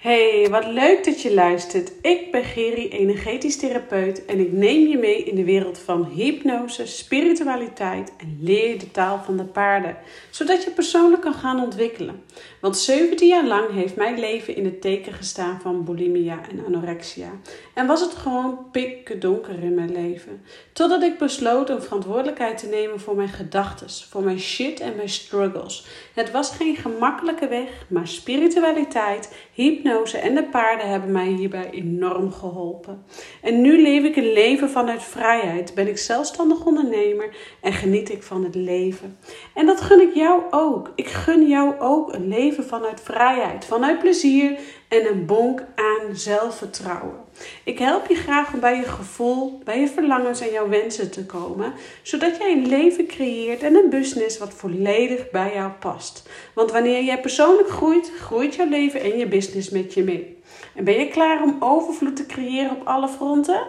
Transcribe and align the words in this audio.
Hey, 0.00 0.46
wat 0.50 0.66
leuk 0.66 1.04
dat 1.04 1.22
je 1.22 1.34
luistert. 1.34 1.92
Ik 2.02 2.32
ben 2.32 2.44
Geri, 2.44 2.88
energetisch 2.88 3.56
therapeut 3.56 4.24
en 4.24 4.40
ik 4.40 4.52
neem 4.52 4.86
je 4.86 4.98
mee 4.98 5.24
in 5.24 5.34
de 5.34 5.44
wereld 5.44 5.78
van 5.78 6.04
hypnose, 6.04 6.86
spiritualiteit 6.86 8.12
en 8.16 8.38
leer 8.40 8.78
de 8.78 8.90
taal 8.90 9.22
van 9.24 9.36
de 9.36 9.44
paarden, 9.44 9.96
zodat 10.30 10.64
je 10.64 10.70
persoonlijk 10.70 11.22
kan 11.22 11.34
gaan 11.34 11.62
ontwikkelen. 11.62 12.22
Want 12.60 12.76
17 12.76 13.28
jaar 13.28 13.46
lang 13.46 13.72
heeft 13.72 13.96
mijn 13.96 14.18
leven 14.18 14.56
in 14.56 14.64
het 14.64 14.80
teken 14.80 15.12
gestaan 15.12 15.60
van 15.60 15.84
bulimia 15.84 16.40
en 16.50 16.64
anorexia. 16.66 17.30
En 17.74 17.86
was 17.86 18.00
het 18.00 18.14
gewoon 18.14 18.58
pikke 18.72 19.18
donker 19.18 19.62
in 19.62 19.74
mijn 19.74 19.92
leven. 19.92 20.42
Totdat 20.72 21.02
ik 21.02 21.18
besloot 21.18 21.70
een 21.70 21.82
verantwoordelijkheid 21.82 22.58
te 22.58 22.66
nemen 22.66 23.00
voor 23.00 23.16
mijn 23.16 23.28
gedachten, 23.28 23.86
voor 24.10 24.22
mijn 24.22 24.40
shit 24.40 24.80
en 24.80 24.96
mijn 24.96 25.08
struggles. 25.08 25.86
Het 26.14 26.30
was 26.30 26.50
geen 26.50 26.76
gemakkelijke 26.76 27.48
weg, 27.48 27.68
maar 27.88 28.08
spiritualiteit, 28.08 29.34
hypnose 29.52 29.88
en 29.98 30.34
de 30.34 30.44
paarden 30.50 30.88
hebben 30.88 31.12
mij 31.12 31.26
hierbij 31.26 31.70
enorm 31.70 32.32
geholpen. 32.32 33.04
En 33.42 33.60
nu 33.60 33.82
leef 33.82 34.04
ik 34.04 34.16
een 34.16 34.32
leven 34.32 34.70
vanuit 34.70 35.02
vrijheid, 35.02 35.74
ben 35.74 35.88
ik 35.88 35.98
zelfstandig 35.98 36.64
ondernemer 36.64 37.36
en 37.60 37.72
geniet 37.72 38.10
ik 38.10 38.22
van 38.22 38.44
het 38.44 38.54
leven. 38.54 39.18
En 39.54 39.66
dat 39.66 39.80
gun 39.80 40.00
ik 40.00 40.14
jou 40.14 40.42
ook. 40.50 40.92
Ik 40.94 41.08
gun 41.08 41.48
jou 41.48 41.80
ook 41.80 42.12
een 42.12 42.28
leven 42.28 42.64
vanuit 42.64 43.00
vrijheid, 43.00 43.64
vanuit 43.64 43.98
plezier 43.98 44.58
en 44.88 45.06
een 45.06 45.26
bonk 45.26 45.64
aan 45.74 46.16
zelfvertrouwen. 46.16 47.28
Ik 47.64 47.78
help 47.78 48.06
je 48.06 48.14
graag 48.14 48.52
om 48.52 48.60
bij 48.60 48.76
je 48.76 48.82
gevoel, 48.82 49.60
bij 49.64 49.80
je 49.80 49.88
verlangens 49.88 50.40
en 50.40 50.50
jouw 50.50 50.68
wensen 50.68 51.10
te 51.10 51.26
komen, 51.26 51.72
zodat 52.02 52.36
jij 52.36 52.52
een 52.52 52.66
leven 52.66 53.06
creëert 53.06 53.62
en 53.62 53.74
een 53.74 53.90
business 53.90 54.38
wat 54.38 54.54
volledig 54.54 55.30
bij 55.30 55.52
jou 55.54 55.70
past. 55.70 56.28
Want 56.54 56.70
wanneer 56.70 57.04
jij 57.04 57.20
persoonlijk 57.20 57.68
groeit, 57.68 58.12
groeit 58.20 58.54
jouw 58.54 58.68
leven 58.68 59.00
en 59.00 59.18
je 59.18 59.26
business 59.26 59.70
met 59.70 59.94
je 59.94 60.04
mee. 60.04 60.38
En 60.74 60.84
ben 60.84 60.98
je 60.98 61.08
klaar 61.08 61.42
om 61.42 61.56
overvloed 61.60 62.16
te 62.16 62.26
creëren 62.26 62.70
op 62.70 62.86
alle 62.86 63.08
fronten? 63.08 63.66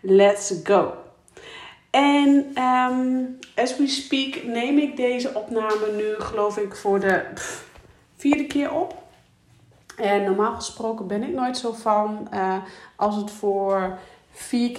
Let's 0.00 0.54
go! 0.64 0.92
En 1.90 2.52
um, 2.62 3.38
as 3.54 3.76
we 3.76 3.86
speak 3.86 4.42
neem 4.44 4.78
ik 4.78 4.96
deze 4.96 5.34
opname 5.34 5.92
nu, 5.96 6.14
geloof 6.18 6.56
ik, 6.56 6.76
voor 6.76 7.00
de 7.00 7.22
vierde 8.16 8.46
keer 8.46 8.72
op. 8.72 9.01
En 9.96 10.24
normaal 10.24 10.54
gesproken 10.54 11.06
ben 11.06 11.22
ik 11.22 11.34
nooit 11.34 11.56
zo 11.56 11.72
van 11.72 12.28
uh, 12.34 12.56
als 12.96 13.16
het 13.16 13.30
voor, 13.30 13.98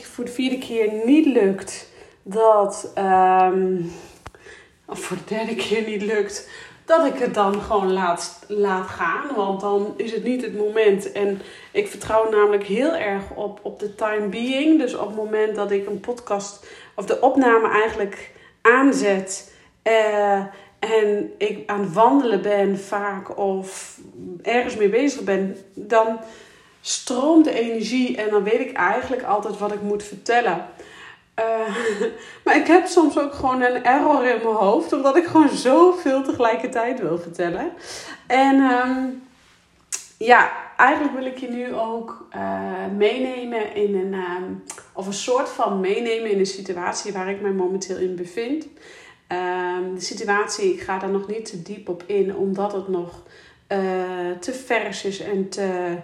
voor 0.02 0.26
de 0.26 0.32
vierde 0.32 0.58
keer 0.58 1.06
niet 1.06 1.26
lukt, 1.26 1.90
dat. 2.24 2.94
Um, 2.98 3.92
of 4.86 5.00
voor 5.00 5.18
de 5.18 5.36
derde 5.36 5.56
keer 5.56 5.88
niet 5.88 6.02
lukt, 6.02 6.50
dat 6.86 7.06
ik 7.06 7.20
het 7.20 7.34
dan 7.34 7.62
gewoon 7.62 7.94
laat, 7.94 8.46
laat 8.48 8.88
gaan. 8.88 9.36
Want 9.36 9.62
dan 9.62 9.94
is 9.98 10.12
het 10.12 10.24
niet 10.24 10.42
het 10.42 10.58
moment. 10.58 11.12
En 11.12 11.42
ik 11.72 11.88
vertrouw 11.88 12.30
namelijk 12.30 12.64
heel 12.64 12.96
erg 12.96 13.24
op, 13.36 13.60
op 13.62 13.80
de 13.80 13.96
time 13.96 14.28
being. 14.28 14.80
Dus 14.80 14.96
op 14.96 15.08
het 15.08 15.16
moment 15.16 15.56
dat 15.56 15.72
ik 15.72 15.88
een 15.88 16.00
podcast 16.00 16.66
of 16.96 17.06
de 17.06 17.22
opname 17.22 17.68
eigenlijk 17.70 18.32
aanzet. 18.62 19.56
Uh, 19.84 20.44
en 20.90 21.32
ik 21.38 21.70
aan 21.70 21.80
het 21.80 21.94
wandelen 21.94 22.42
ben 22.42 22.80
vaak 22.80 23.38
of 23.38 24.00
ergens 24.42 24.76
mee 24.76 24.90
bezig 24.90 25.24
ben, 25.24 25.58
dan 25.74 26.20
stroomt 26.82 27.46
de 27.46 27.60
energie 27.60 28.18
en 28.18 28.30
dan 28.30 28.44
weet 28.44 28.60
ik 28.60 28.74
eigenlijk 28.74 29.24
altijd 29.24 29.58
wat 29.58 29.74
ik 29.74 29.82
moet 29.82 30.04
vertellen. 30.04 30.66
Uh, 31.40 31.76
maar 32.44 32.56
ik 32.56 32.68
heb 32.68 32.86
soms 32.86 33.20
ook 33.20 33.34
gewoon 33.34 33.62
een 33.62 33.84
error 33.84 34.26
in 34.26 34.42
mijn 34.44 34.56
hoofd, 34.56 34.94
omdat 34.94 35.16
ik 35.16 35.26
gewoon 35.26 35.50
zoveel 35.50 36.24
tegelijkertijd 36.24 37.00
wil 37.00 37.18
vertellen. 37.18 37.72
En 38.28 38.56
um, 38.56 39.24
ja, 40.18 40.52
eigenlijk 40.78 41.14
wil 41.14 41.26
ik 41.26 41.38
je 41.38 41.50
nu 41.50 41.76
ook 41.76 42.28
uh, 42.36 42.62
meenemen 42.98 43.76
in 43.76 43.96
een, 43.96 44.14
um, 44.14 44.64
of 44.94 45.06
een 45.06 45.14
soort 45.14 45.50
van 45.50 45.80
meenemen 45.80 46.32
in 46.32 46.40
een 46.40 46.46
situatie 46.46 47.14
waar 47.14 47.30
ik 47.30 47.42
mij 47.42 47.52
momenteel 47.52 47.98
in 47.98 48.16
bevind. 48.16 48.68
Um, 49.34 49.96
de 49.96 50.02
situatie, 50.02 50.74
ik 50.74 50.82
ga 50.82 51.00
daar 51.00 51.10
nog 51.10 51.28
niet 51.28 51.46
te 51.46 51.62
diep 51.62 51.90
op 51.90 52.04
in, 52.06 52.36
omdat 52.36 52.74
het 52.74 52.88
nog 52.88 53.24
uh, 53.70 54.32
te 54.40 54.54
vers 54.54 55.06
is 55.06 55.20
en 55.20 55.50
te, 55.50 55.98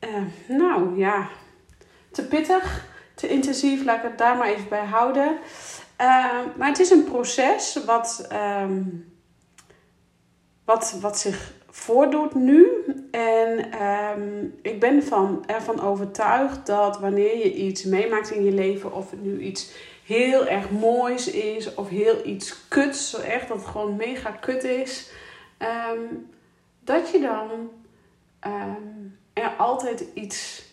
uh, 0.00 0.56
nou 0.58 0.98
ja, 0.98 1.28
te 2.10 2.26
pittig, 2.26 2.86
te 3.14 3.28
intensief. 3.28 3.84
Laat 3.84 3.96
ik 3.96 4.02
het 4.02 4.18
daar 4.18 4.36
maar 4.36 4.48
even 4.48 4.68
bij 4.68 4.84
houden. 4.84 5.38
Uh, 6.00 6.40
maar 6.56 6.68
het 6.68 6.78
is 6.78 6.90
een 6.90 7.04
proces 7.04 7.84
wat, 7.86 8.28
um, 8.62 9.12
wat, 10.64 10.98
wat 11.00 11.18
zich 11.18 11.52
voordoet 11.70 12.34
nu. 12.34 12.66
En 13.10 13.58
ik 14.62 14.80
ben 14.80 15.02
van, 15.02 15.44
ervan 15.46 15.80
overtuigd 15.80 16.66
dat 16.66 16.98
wanneer 16.98 17.38
je 17.38 17.54
iets 17.54 17.84
meemaakt 17.84 18.30
in 18.30 18.44
je 18.44 18.52
leven, 18.52 18.92
of 18.92 19.10
het 19.10 19.22
nu 19.22 19.40
iets 19.40 19.72
heel 20.04 20.46
erg 20.46 20.70
moois 20.70 21.30
is 21.30 21.74
of 21.74 21.88
heel 21.88 22.26
iets 22.26 22.68
kuts, 22.68 23.20
echt 23.20 23.48
dat 23.48 23.56
het 23.56 23.66
gewoon 23.66 23.96
mega 23.96 24.30
kut 24.30 24.64
is, 24.64 25.10
um, 25.92 26.30
dat 26.80 27.10
je 27.10 27.20
dan 27.20 27.50
um, 28.46 29.18
er 29.32 29.52
altijd 29.58 30.04
iets 30.14 30.64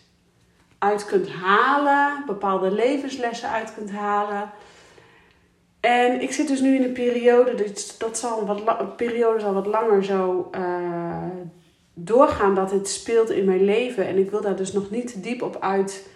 uit 0.78 1.04
kunt 1.04 1.28
halen, 1.28 2.22
bepaalde 2.26 2.70
levenslessen 2.70 3.48
uit 3.48 3.74
kunt 3.74 3.90
halen. 3.90 4.50
En 5.80 6.20
ik 6.20 6.32
zit 6.32 6.48
dus 6.48 6.60
nu 6.60 6.74
in 6.74 6.82
een 6.82 6.92
periode, 6.92 7.54
dus 7.54 7.98
dat 7.98 8.18
zal 8.18 8.46
wat, 8.46 8.80
een 8.80 8.94
periode 8.94 9.40
zal 9.40 9.52
wat 9.52 9.66
langer 9.66 10.04
zo 10.04 10.50
uh, 10.56 11.26
doorgaan 11.94 12.54
dat 12.54 12.70
het 12.70 12.88
speelt 12.88 13.30
in 13.30 13.44
mijn 13.44 13.64
leven. 13.64 14.06
En 14.06 14.18
ik 14.18 14.30
wil 14.30 14.40
daar 14.40 14.56
dus 14.56 14.72
nog 14.72 14.90
niet 14.90 15.22
diep 15.22 15.42
op 15.42 15.56
uit 15.60 16.08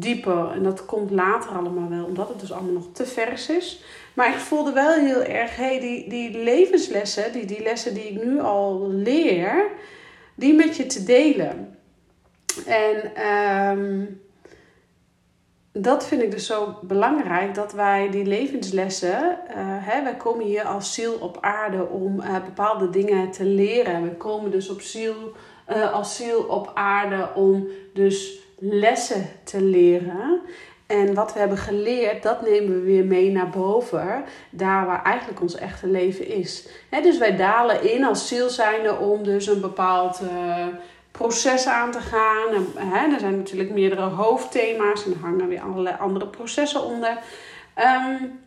dieper. 0.00 0.50
En 0.50 0.62
dat 0.62 0.84
komt 0.84 1.10
later 1.10 1.50
allemaal 1.50 1.88
wel, 1.88 2.04
omdat 2.04 2.28
het 2.28 2.40
dus 2.40 2.52
allemaal 2.52 2.72
nog 2.72 2.88
te 2.92 3.06
vers 3.06 3.48
is. 3.48 3.82
Maar 4.14 4.28
ik 4.28 4.38
voelde 4.38 4.72
wel 4.72 4.92
heel 4.92 5.22
erg, 5.22 5.56
hey, 5.56 5.80
die, 5.80 6.08
die 6.08 6.38
levenslessen, 6.38 7.32
die, 7.32 7.44
die 7.44 7.62
lessen 7.62 7.94
die 7.94 8.04
ik 8.04 8.24
nu 8.24 8.40
al 8.40 8.88
leer, 8.90 9.70
die 10.34 10.54
met 10.54 10.76
je 10.76 10.86
te 10.86 11.04
delen. 11.04 11.78
En 12.66 13.26
um, 13.78 14.20
dat 15.72 16.06
vind 16.06 16.22
ik 16.22 16.30
dus 16.30 16.46
zo 16.46 16.78
belangrijk, 16.82 17.54
dat 17.54 17.72
wij 17.72 18.10
die 18.10 18.24
levenslessen, 18.24 19.38
uh, 19.48 19.56
hè, 19.58 20.02
wij 20.02 20.16
komen 20.16 20.44
hier 20.44 20.64
als 20.64 20.94
ziel 20.94 21.14
op 21.14 21.38
aarde 21.40 21.88
om 21.88 22.20
uh, 22.20 22.44
bepaalde 22.44 22.90
dingen 22.90 23.30
te 23.30 23.44
leren. 23.44 24.02
We 24.02 24.16
komen 24.16 24.50
dus 24.50 24.68
op 24.68 24.80
ziel, 24.80 25.14
uh, 25.68 25.92
als 25.92 26.16
ziel 26.16 26.42
op 26.42 26.70
aarde 26.74 27.28
om 27.34 27.66
dus 27.94 28.43
lessen 28.58 29.26
te 29.44 29.62
leren. 29.62 30.40
En 30.86 31.14
wat 31.14 31.32
we 31.32 31.38
hebben 31.38 31.58
geleerd, 31.58 32.22
dat 32.22 32.42
nemen 32.42 32.74
we 32.74 32.80
weer 32.80 33.04
mee 33.04 33.30
naar 33.30 33.48
boven. 33.48 34.24
Daar 34.50 34.86
waar 34.86 35.02
eigenlijk 35.02 35.40
ons 35.40 35.54
echte 35.54 35.86
leven 35.86 36.26
is. 36.26 36.68
dus 37.02 37.18
wij 37.18 37.36
dalen 37.36 37.92
in 37.94 38.04
als 38.04 38.28
ziel 38.28 38.48
zijnde 38.48 38.96
om 38.96 39.22
dus 39.22 39.46
een 39.46 39.60
bepaald 39.60 40.20
uh, 40.22 40.66
proces 41.10 41.66
aan 41.66 41.90
te 41.90 42.00
gaan. 42.00 42.54
Er 43.12 43.20
zijn 43.20 43.36
natuurlijk 43.36 43.70
meerdere 43.70 44.02
hoofdthema's 44.02 45.04
en 45.04 45.12
er 45.12 45.18
hangen 45.18 45.48
weer 45.48 45.60
allerlei 45.60 45.96
andere 45.98 46.26
processen 46.26 46.84
onder. 46.84 47.18
Um, 47.78 48.42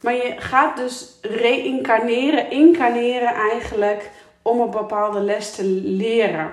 maar 0.00 0.14
je 0.14 0.34
gaat 0.38 0.76
dus 0.76 1.18
reïncarneren, 1.22 2.50
incarneren 2.50 3.34
eigenlijk 3.34 4.10
om 4.42 4.60
een 4.60 4.70
bepaalde 4.70 5.20
les 5.20 5.54
te 5.54 5.64
leren. 5.64 6.50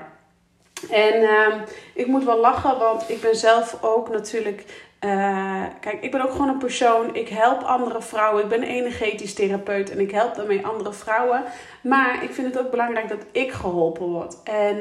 En 0.90 1.22
uh, 1.22 1.56
ik 1.94 2.08
moet 2.08 2.24
wel 2.24 2.40
lachen, 2.40 2.78
want 2.78 3.10
ik 3.10 3.22
ben 3.22 3.36
zelf 3.36 3.78
ook 3.82 4.10
natuurlijk. 4.10 4.64
Uh, 5.06 5.64
kijk, 5.80 6.02
ik 6.02 6.12
ben 6.12 6.22
ook 6.22 6.32
gewoon 6.32 6.48
een 6.48 6.58
persoon. 6.58 7.16
Ik 7.16 7.30
help 7.30 7.62
andere 7.62 8.02
vrouwen. 8.02 8.44
Ik 8.44 8.50
ben 8.50 8.64
energetisch 8.64 9.34
therapeut 9.34 9.90
en 9.90 10.00
ik 10.00 10.12
help 10.12 10.36
daarmee 10.36 10.66
andere 10.66 10.94
vrouwen. 10.94 11.44
Maar 11.82 12.24
ik 12.24 12.34
vind 12.34 12.54
het 12.54 12.66
ook 12.66 12.72
belangrijk 12.72 13.10
dat 13.10 13.26
ik 13.32 13.52
geholpen 13.52 14.06
word. 14.06 14.36
En 14.44 14.78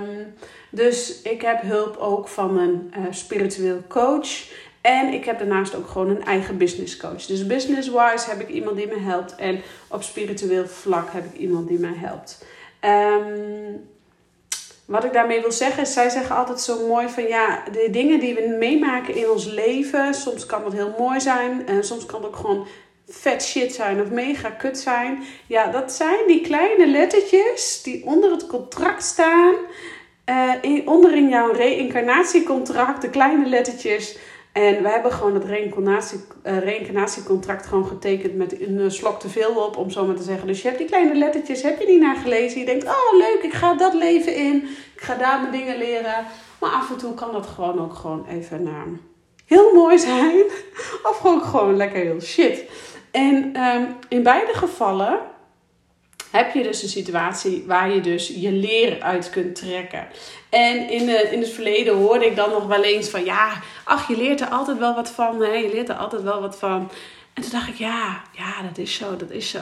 um, 0.00 0.34
dus 0.70 1.22
ik 1.22 1.42
heb 1.42 1.62
hulp 1.62 1.96
ook 1.96 2.28
van 2.28 2.58
een 2.58 2.92
uh, 2.98 3.04
spiritueel 3.10 3.82
coach. 3.88 4.28
En 4.80 5.12
ik 5.12 5.24
heb 5.24 5.38
daarnaast 5.38 5.74
ook 5.74 5.88
gewoon 5.88 6.08
een 6.08 6.24
eigen 6.24 6.56
business 6.56 6.96
coach. 6.96 7.26
Dus 7.26 7.46
business-wise 7.46 8.30
heb 8.30 8.40
ik 8.40 8.48
iemand 8.48 8.76
die 8.76 8.86
me 8.86 8.98
helpt. 8.98 9.34
En 9.34 9.60
op 9.88 10.02
spiritueel 10.02 10.66
vlak 10.66 11.12
heb 11.12 11.24
ik 11.24 11.38
iemand 11.38 11.68
die 11.68 11.78
mij 11.78 11.94
helpt. 11.96 12.44
Um, 12.80 13.88
wat 14.86 15.04
ik 15.04 15.12
daarmee 15.12 15.40
wil 15.40 15.52
zeggen 15.52 15.82
is, 15.82 15.92
zij 15.92 16.08
zeggen 16.08 16.36
altijd 16.36 16.60
zo 16.60 16.86
mooi 16.86 17.08
van 17.08 17.26
ja, 17.26 17.62
de 17.72 17.88
dingen 17.90 18.20
die 18.20 18.34
we 18.34 18.56
meemaken 18.58 19.14
in 19.14 19.30
ons 19.30 19.44
leven, 19.44 20.14
soms 20.14 20.46
kan 20.46 20.62
dat 20.62 20.72
heel 20.72 20.94
mooi 20.98 21.20
zijn 21.20 21.66
en 21.66 21.84
soms 21.84 22.06
kan 22.06 22.22
het 22.22 22.28
ook 22.28 22.36
gewoon 22.36 22.66
vet 23.08 23.44
shit 23.44 23.74
zijn 23.74 24.00
of 24.00 24.10
mega 24.10 24.50
kut 24.50 24.78
zijn. 24.78 25.22
Ja, 25.46 25.66
dat 25.70 25.92
zijn 25.92 26.26
die 26.26 26.40
kleine 26.40 26.86
lettertjes 26.86 27.82
die 27.82 28.06
onder 28.06 28.30
het 28.30 28.46
contract 28.46 29.04
staan, 29.04 29.54
in, 30.60 30.88
onder 30.88 31.14
in 31.14 31.28
jouw 31.28 31.52
reïncarnatiecontract, 31.52 33.02
de 33.02 33.10
kleine 33.10 33.46
lettertjes 33.46 34.18
En 34.56 34.82
wij 34.82 34.92
hebben 34.92 35.12
gewoon 35.12 35.34
het 35.34 35.44
reïncarnatie, 35.44 36.20
reïncarnatiecontract 36.42 37.66
gewoon 37.66 37.86
getekend 37.86 38.34
met 38.34 38.60
een 38.60 38.90
slok 38.90 39.20
te 39.20 39.28
veel 39.28 39.50
op, 39.50 39.76
om 39.76 39.90
zo 39.90 40.06
maar 40.06 40.14
te 40.14 40.22
zeggen. 40.22 40.46
Dus 40.46 40.62
je 40.62 40.66
hebt 40.66 40.78
die 40.78 40.86
kleine 40.86 41.14
lettertjes, 41.14 41.62
heb 41.62 41.80
je 41.80 41.86
niet 41.86 42.00
naar 42.00 42.16
gelezen. 42.16 42.60
Je 42.60 42.66
denkt, 42.66 42.84
oh 42.84 43.18
leuk, 43.18 43.38
ik 43.42 43.52
ga 43.52 43.74
dat 43.74 43.94
leven 43.94 44.34
in. 44.34 44.56
Ik 44.94 45.00
ga 45.00 45.14
daar 45.14 45.40
mijn 45.40 45.52
dingen 45.52 45.78
leren. 45.78 46.26
Maar 46.60 46.70
af 46.70 46.90
en 46.90 46.96
toe 46.96 47.14
kan 47.14 47.32
dat 47.32 47.46
gewoon 47.46 47.80
ook 47.80 47.94
gewoon 47.94 48.26
even 48.28 48.62
uh, 48.62 48.82
heel 49.46 49.74
mooi 49.74 49.98
zijn. 49.98 50.34
Of 51.08 51.18
gewoon, 51.20 51.42
gewoon 51.42 51.76
lekker 51.76 52.00
heel 52.00 52.20
shit. 52.20 52.64
En 53.10 53.62
um, 53.62 53.96
in 54.08 54.22
beide 54.22 54.52
gevallen 54.52 55.18
heb 56.36 56.54
je 56.54 56.62
dus 56.62 56.82
een 56.82 56.88
situatie 56.88 57.64
waar 57.66 57.90
je 57.90 58.00
dus 58.00 58.28
je 58.28 58.52
leer 58.52 59.00
uit 59.00 59.30
kunt 59.30 59.54
trekken. 59.54 60.06
En 60.48 60.90
in, 60.90 61.06
de, 61.06 61.28
in 61.30 61.40
het 61.40 61.50
verleden 61.50 61.94
hoorde 61.94 62.26
ik 62.26 62.36
dan 62.36 62.50
nog 62.50 62.66
wel 62.66 62.82
eens 62.82 63.08
van 63.08 63.24
ja, 63.24 63.52
ach, 63.84 64.08
je 64.08 64.16
leert 64.16 64.40
er 64.40 64.48
altijd 64.48 64.78
wel 64.78 64.94
wat 64.94 65.10
van. 65.10 65.42
Hè? 65.42 65.52
Je 65.52 65.70
leert 65.72 65.88
er 65.88 65.94
altijd 65.94 66.22
wel 66.22 66.40
wat 66.40 66.58
van. 66.58 66.90
En 67.34 67.42
toen 67.42 67.50
dacht 67.50 67.68
ik, 67.68 67.74
ja, 67.74 68.22
ja, 68.32 68.62
dat 68.68 68.78
is 68.78 68.94
zo, 68.94 69.16
dat 69.16 69.30
is 69.30 69.50
zo. 69.50 69.60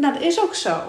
Nou, 0.00 0.14
dat 0.14 0.22
is 0.22 0.40
ook 0.40 0.54
zo. 0.54 0.80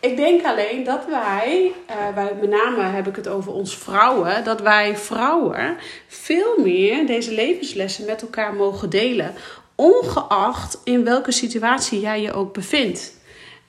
Ik 0.00 0.16
denk 0.16 0.44
alleen 0.44 0.84
dat 0.84 1.06
wij, 1.06 1.72
uh, 1.90 2.14
wij, 2.14 2.34
met 2.40 2.50
name 2.50 2.82
heb 2.82 3.06
ik 3.06 3.16
het 3.16 3.28
over 3.28 3.52
ons 3.52 3.76
vrouwen, 3.76 4.44
dat 4.44 4.60
wij 4.60 4.96
vrouwen 4.96 5.76
veel 6.06 6.58
meer 6.58 7.06
deze 7.06 7.34
levenslessen 7.34 8.06
met 8.06 8.22
elkaar 8.22 8.54
mogen 8.54 8.90
delen 8.90 9.34
ongeacht 9.76 10.80
in 10.84 11.04
welke 11.04 11.32
situatie 11.32 12.00
jij 12.00 12.22
je 12.22 12.32
ook 12.32 12.52
bevindt. 12.52 13.14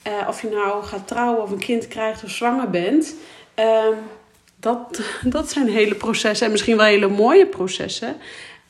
Uh, 0.07 0.27
of 0.27 0.41
je 0.41 0.49
nou 0.49 0.83
gaat 0.83 1.07
trouwen 1.07 1.41
of 1.41 1.51
een 1.51 1.57
kind 1.57 1.87
krijgt 1.87 2.23
of 2.23 2.29
zwanger 2.29 2.69
bent. 2.69 3.15
Uh, 3.59 3.87
dat, 4.59 5.01
dat 5.35 5.51
zijn 5.51 5.69
hele 5.69 5.95
processen 5.95 6.45
en 6.45 6.51
misschien 6.51 6.77
wel 6.77 6.85
hele 6.85 7.07
mooie 7.07 7.47
processen. 7.47 8.15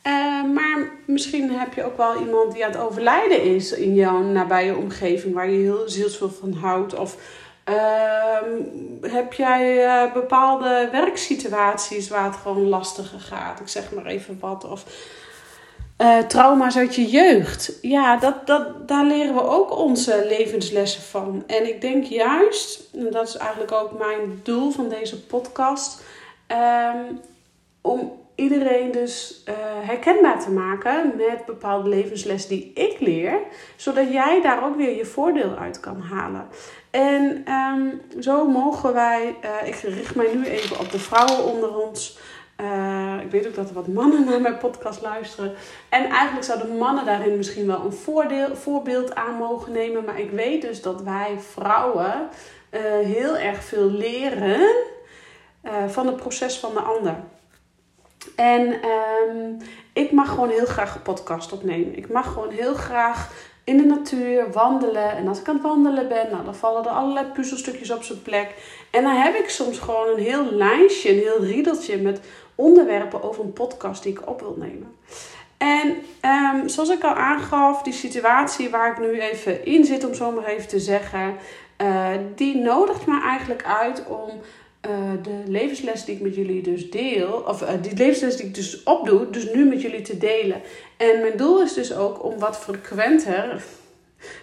Uh, 0.06 0.44
maar 0.54 0.90
misschien 1.06 1.50
heb 1.50 1.74
je 1.74 1.84
ook 1.84 1.96
wel 1.96 2.20
iemand 2.20 2.52
die 2.52 2.64
aan 2.64 2.70
het 2.70 2.80
overlijden 2.80 3.42
is 3.42 3.72
in 3.72 3.94
jouw 3.94 4.22
nabije 4.22 4.76
omgeving, 4.76 5.34
waar 5.34 5.50
je 5.50 5.58
heel 5.58 5.88
zielsveel 5.88 6.30
van 6.30 6.52
houdt. 6.52 6.94
Of 6.94 7.16
ehm, 7.64 8.46
heb 9.00 9.32
jij 9.32 9.84
uh, 9.84 10.12
bepaalde 10.12 10.88
werksituaties 10.92 12.08
waar 12.08 12.24
het 12.24 12.36
gewoon 12.36 12.68
lastiger 12.68 13.20
gaat? 13.20 13.60
Ik 13.60 13.68
zeg 13.68 13.92
maar 13.92 14.06
even 14.06 14.38
wat. 14.40 14.64
Of 14.64 14.84
uh, 15.98 16.18
trauma's 16.18 16.76
uit 16.76 16.94
je 16.94 17.06
jeugd. 17.06 17.78
Ja, 17.82 18.16
dat, 18.16 18.46
dat, 18.46 18.88
daar 18.88 19.04
leren 19.04 19.34
we 19.34 19.42
ook 19.42 19.78
onze 19.78 20.24
levenslessen 20.28 21.02
van. 21.02 21.44
En 21.46 21.68
ik 21.68 21.80
denk 21.80 22.04
juist, 22.04 22.90
en 22.94 23.10
dat 23.10 23.28
is 23.28 23.36
eigenlijk 23.36 23.72
ook 23.72 23.98
mijn 23.98 24.40
doel 24.42 24.70
van 24.70 24.88
deze 24.88 25.26
podcast, 25.26 26.02
um, 26.48 27.20
om 27.80 28.12
iedereen 28.34 28.90
dus 28.90 29.42
uh, 29.48 29.54
herkenbaar 29.80 30.40
te 30.40 30.50
maken 30.50 31.12
met 31.16 31.46
bepaalde 31.46 31.88
levenslessen 31.88 32.50
die 32.50 32.72
ik 32.74 33.00
leer, 33.00 33.38
zodat 33.76 34.12
jij 34.12 34.42
daar 34.42 34.64
ook 34.64 34.76
weer 34.76 34.96
je 34.96 35.04
voordeel 35.04 35.54
uit 35.54 35.80
kan 35.80 36.00
halen. 36.00 36.46
En 36.90 37.44
um, 37.52 38.00
zo 38.22 38.48
mogen 38.48 38.92
wij, 38.92 39.36
uh, 39.44 39.68
ik 39.68 39.74
richt 39.74 40.14
mij 40.14 40.34
nu 40.34 40.44
even 40.44 40.78
op 40.78 40.90
de 40.90 40.98
vrouwen 40.98 41.44
onder 41.44 41.76
ons. 41.76 42.18
Uh, 42.60 43.20
ik 43.20 43.30
weet 43.30 43.46
ook 43.46 43.54
dat 43.54 43.68
er 43.68 43.74
wat 43.74 43.86
mannen 43.86 44.24
naar 44.24 44.40
mijn 44.40 44.58
podcast 44.58 45.02
luisteren. 45.02 45.54
En 45.88 46.04
eigenlijk 46.04 46.46
zouden 46.46 46.76
mannen 46.76 47.04
daarin 47.04 47.36
misschien 47.36 47.66
wel 47.66 47.84
een 47.84 47.92
voordeel, 47.92 48.56
voorbeeld 48.56 49.14
aan 49.14 49.34
mogen 49.34 49.72
nemen. 49.72 50.04
Maar 50.04 50.20
ik 50.20 50.30
weet 50.30 50.62
dus 50.62 50.82
dat 50.82 51.02
wij 51.02 51.36
vrouwen 51.52 52.28
uh, 52.70 52.80
heel 53.06 53.36
erg 53.36 53.64
veel 53.64 53.90
leren 53.90 54.74
uh, 55.64 55.72
van 55.88 56.06
het 56.06 56.16
proces 56.16 56.58
van 56.58 56.74
de 56.74 56.80
ander. 56.80 57.16
En 58.36 58.74
um, 59.28 59.56
ik 59.92 60.12
mag 60.12 60.28
gewoon 60.28 60.50
heel 60.50 60.66
graag 60.66 60.94
een 60.94 61.02
podcast 61.02 61.52
opnemen. 61.52 61.96
Ik 61.96 62.08
mag 62.08 62.32
gewoon 62.32 62.50
heel 62.50 62.74
graag 62.74 63.30
in 63.68 63.76
de 63.76 63.84
natuur 63.84 64.52
wandelen. 64.52 65.16
En 65.16 65.28
als 65.28 65.40
ik 65.40 65.48
aan 65.48 65.54
het 65.54 65.62
wandelen 65.62 66.08
ben, 66.08 66.26
nou, 66.30 66.44
dan 66.44 66.54
vallen 66.54 66.84
er 66.84 66.90
allerlei 66.90 67.26
puzzelstukjes 67.26 67.90
op 67.90 68.02
zijn 68.02 68.22
plek. 68.22 68.54
En 68.90 69.02
dan 69.02 69.14
heb 69.14 69.34
ik 69.34 69.48
soms 69.48 69.78
gewoon 69.78 70.08
een 70.08 70.22
heel 70.22 70.52
lijstje, 70.52 71.10
een 71.10 71.18
heel 71.18 71.44
riedeltje 71.44 71.98
met 71.98 72.20
onderwerpen 72.54 73.22
over 73.22 73.44
een 73.44 73.52
podcast 73.52 74.02
die 74.02 74.12
ik 74.12 74.28
op 74.28 74.40
wil 74.40 74.56
nemen. 74.58 74.96
En 75.58 75.96
um, 76.56 76.68
zoals 76.68 76.88
ik 76.88 77.04
al 77.04 77.14
aangaf, 77.14 77.82
die 77.82 77.92
situatie 77.92 78.70
waar 78.70 78.92
ik 78.92 78.98
nu 78.98 79.20
even 79.20 79.64
in 79.64 79.84
zit, 79.84 80.06
om 80.06 80.14
zo 80.14 80.30
maar 80.30 80.44
even 80.44 80.68
te 80.68 80.80
zeggen, 80.80 81.36
uh, 81.82 82.06
die 82.34 82.56
nodigt 82.56 83.06
me 83.06 83.20
eigenlijk 83.22 83.64
uit 83.64 84.06
om 84.06 84.40
uh, 84.86 85.22
de 85.22 85.42
levensles 85.46 86.04
die 86.04 86.14
ik 86.14 86.20
met 86.20 86.34
jullie 86.34 86.62
dus 86.62 86.90
deel, 86.90 87.44
of 87.46 87.62
uh, 87.62 87.68
die 87.82 87.96
levensles 87.96 88.36
die 88.36 88.46
ik 88.46 88.54
dus 88.54 88.82
opdoe, 88.82 89.30
dus 89.30 89.52
nu 89.52 89.64
met 89.64 89.82
jullie 89.82 90.02
te 90.02 90.18
delen. 90.18 90.62
En 90.96 91.20
mijn 91.20 91.36
doel 91.36 91.62
is 91.62 91.74
dus 91.74 91.94
ook 91.94 92.24
om 92.24 92.38
wat 92.38 92.58
frequenter, 92.58 93.62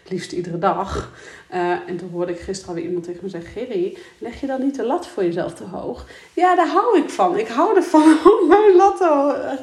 liefst 0.08 0.32
iedere 0.32 0.60
dag. 0.60 1.12
Uh, 1.54 1.90
en 1.90 1.98
toen 1.98 2.10
hoorde 2.10 2.32
ik 2.32 2.40
gisteren 2.40 2.70
alweer 2.70 2.86
iemand 2.86 3.06
tegen 3.06 3.24
me 3.24 3.30
zeggen: 3.30 3.52
Gerry, 3.52 3.98
leg 4.18 4.42
je 4.42 4.48
dan 4.48 4.62
niet 4.62 4.76
de 4.76 4.86
lat 4.86 5.08
voor 5.08 5.24
jezelf 5.24 5.54
te 5.54 5.64
hoog? 5.64 6.06
Ja, 6.34 6.56
daar 6.56 6.68
hou 6.68 6.98
ik 6.98 7.10
van. 7.10 7.38
Ik 7.38 7.48
hou 7.48 7.76
ervan 7.76 8.18
om 8.42 8.48
mijn 8.48 8.76
lat 8.76 8.98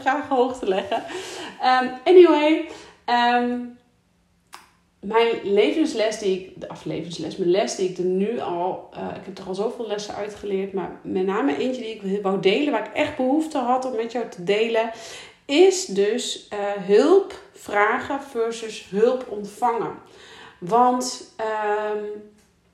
graag 0.01 0.29
hoog 0.29 0.59
te 0.59 0.69
leggen. 0.69 1.03
Um, 1.63 1.91
anyway, 2.05 2.69
um, 3.07 3.79
mijn 5.03 5.29
levensles 5.43 6.19
die 6.19 6.41
ik, 6.41 6.71
of 6.71 6.85
levensles, 6.85 7.37
mijn 7.37 7.51
les 7.51 7.77
die 7.77 7.89
ik 7.89 7.99
er 7.99 8.05
nu 8.05 8.41
al, 8.41 8.91
uh, 8.97 9.17
ik 9.17 9.25
heb 9.25 9.39
er 9.39 9.47
al 9.47 9.55
zoveel 9.55 9.87
lessen 9.87 10.15
uitgeleerd, 10.15 10.73
maar 10.73 11.01
met 11.03 11.27
name 11.27 11.57
eentje 11.57 11.83
die 11.83 12.17
ik 12.17 12.23
wou 12.23 12.41
delen, 12.41 12.73
waar 12.73 12.87
ik 12.87 12.95
echt 12.95 13.17
behoefte 13.17 13.59
had 13.59 13.85
om 13.85 13.97
met 13.97 14.13
jou 14.13 14.29
te 14.29 14.45
delen, 14.45 14.91
is 15.45 15.85
dus 15.85 16.49
uh, 16.53 16.59
hulp 16.87 17.35
vragen 17.53 18.23
versus 18.23 18.87
hulp 18.91 19.27
ontvangen. 19.29 19.95
Want 20.59 21.35
um, 21.41 22.05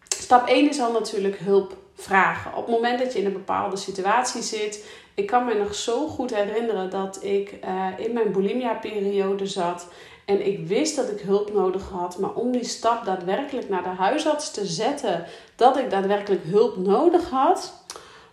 stap 0.08 0.48
1 0.48 0.68
is 0.68 0.80
al 0.80 0.92
natuurlijk 0.92 1.38
hulp 1.38 1.76
vragen. 1.94 2.54
Op 2.54 2.66
het 2.66 2.74
moment 2.74 2.98
dat 2.98 3.12
je 3.12 3.18
in 3.18 3.26
een 3.26 3.32
bepaalde 3.32 3.76
situatie 3.76 4.42
zit. 4.42 4.86
Ik 5.14 5.26
kan 5.26 5.44
me 5.44 5.54
nog 5.54 5.74
zo 5.74 6.06
goed 6.06 6.34
herinneren 6.34 6.90
dat 6.90 7.24
ik 7.24 7.58
uh, 7.64 7.86
in 7.96 8.12
mijn 8.12 8.32
bulimia-periode 8.32 9.46
zat. 9.46 9.86
En 10.28 10.46
ik 10.46 10.66
wist 10.66 10.96
dat 10.96 11.10
ik 11.10 11.20
hulp 11.20 11.52
nodig 11.52 11.88
had. 11.88 12.18
Maar 12.18 12.34
om 12.34 12.52
die 12.52 12.64
stap 12.64 13.04
daadwerkelijk 13.04 13.68
naar 13.68 13.82
de 13.82 13.88
huisarts 13.88 14.50
te 14.50 14.66
zetten. 14.66 15.24
Dat 15.56 15.76
ik 15.76 15.90
daadwerkelijk 15.90 16.42
hulp 16.44 16.76
nodig 16.76 17.30
had. 17.30 17.84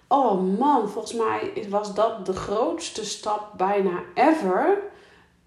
Oh 0.08 0.58
man, 0.60 0.90
volgens 0.90 1.14
mij 1.14 1.66
was 1.70 1.94
dat 1.94 2.26
de 2.26 2.34
grootste 2.34 3.06
stap 3.06 3.52
bijna 3.58 4.04
ever. 4.14 4.78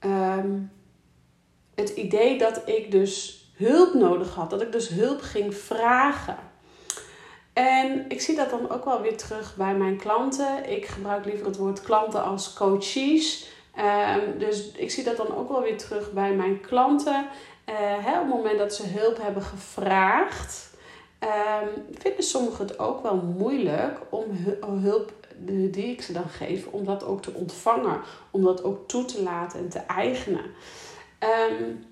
Um, 0.00 0.72
het 1.74 1.88
idee 1.88 2.38
dat 2.38 2.62
ik 2.64 2.90
dus 2.90 3.44
hulp 3.56 3.94
nodig 3.94 4.34
had. 4.34 4.50
Dat 4.50 4.62
ik 4.62 4.72
dus 4.72 4.88
hulp 4.88 5.20
ging 5.20 5.54
vragen. 5.54 6.38
En 7.52 8.04
ik 8.08 8.20
zie 8.20 8.36
dat 8.36 8.50
dan 8.50 8.70
ook 8.70 8.84
wel 8.84 9.00
weer 9.00 9.16
terug 9.16 9.56
bij 9.56 9.74
mijn 9.74 9.96
klanten. 9.96 10.70
Ik 10.70 10.86
gebruik 10.86 11.24
liever 11.24 11.46
het 11.46 11.56
woord 11.56 11.82
klanten 11.82 12.22
als 12.24 12.52
coaches. 12.52 13.56
Um, 13.78 14.38
dus 14.38 14.70
ik 14.72 14.90
zie 14.90 15.04
dat 15.04 15.16
dan 15.16 15.36
ook 15.36 15.48
wel 15.48 15.62
weer 15.62 15.78
terug 15.78 16.12
bij 16.12 16.32
mijn 16.32 16.60
klanten. 16.60 17.26
Hè, 18.00 18.20
op 18.20 18.26
het 18.26 18.34
moment 18.34 18.58
dat 18.58 18.74
ze 18.74 18.86
hulp 18.86 19.22
hebben 19.22 19.42
gevraagd, 19.42 20.70
um, 21.20 21.84
vinden 21.98 22.24
sommigen 22.24 22.66
het 22.66 22.78
ook 22.78 23.02
wel 23.02 23.16
moeilijk 23.16 23.98
om 24.10 24.24
hulp 24.82 25.12
die 25.36 25.90
ik 25.90 26.02
ze 26.02 26.12
dan 26.12 26.28
geef, 26.28 26.66
om 26.66 26.84
dat 26.84 27.04
ook 27.04 27.22
te 27.22 27.32
ontvangen, 27.34 28.00
om 28.30 28.42
dat 28.42 28.64
ook 28.64 28.88
toe 28.88 29.04
te 29.04 29.22
laten 29.22 29.58
en 29.58 29.68
te 29.68 29.78
eigenen. 29.78 30.44
Um, 31.50 31.84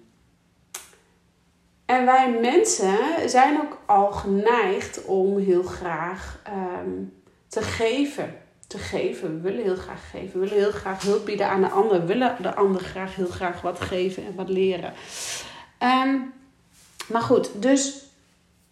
en 1.87 2.05
wij 2.05 2.39
mensen 2.41 2.99
zijn 3.31 3.61
ook 3.61 3.79
al 3.87 4.13
geneigd 4.13 5.05
om 5.05 5.39
heel 5.39 5.63
graag 5.63 6.43
te 7.49 7.63
geven. 7.63 8.45
Te 8.67 8.79
geven. 8.79 9.35
We 9.35 9.41
willen 9.41 9.65
heel 9.65 9.77
graag 9.77 10.11
geven. 10.11 10.41
We 10.41 10.49
willen 10.49 10.65
heel 10.65 10.73
graag 10.73 11.03
hulp 11.03 11.25
bieden 11.25 11.49
aan 11.49 11.61
de 11.61 11.69
ander. 11.69 12.01
We 12.01 12.07
willen 12.07 12.37
de 12.43 12.55
ander 12.55 12.81
graag 12.81 13.15
heel 13.15 13.27
graag 13.27 13.61
wat 13.61 13.81
geven 13.81 14.27
en 14.27 14.35
wat 14.35 14.49
leren. 14.49 14.93
Um, 15.83 16.33
maar 17.09 17.23
goed, 17.23 17.51
dus 17.63 18.05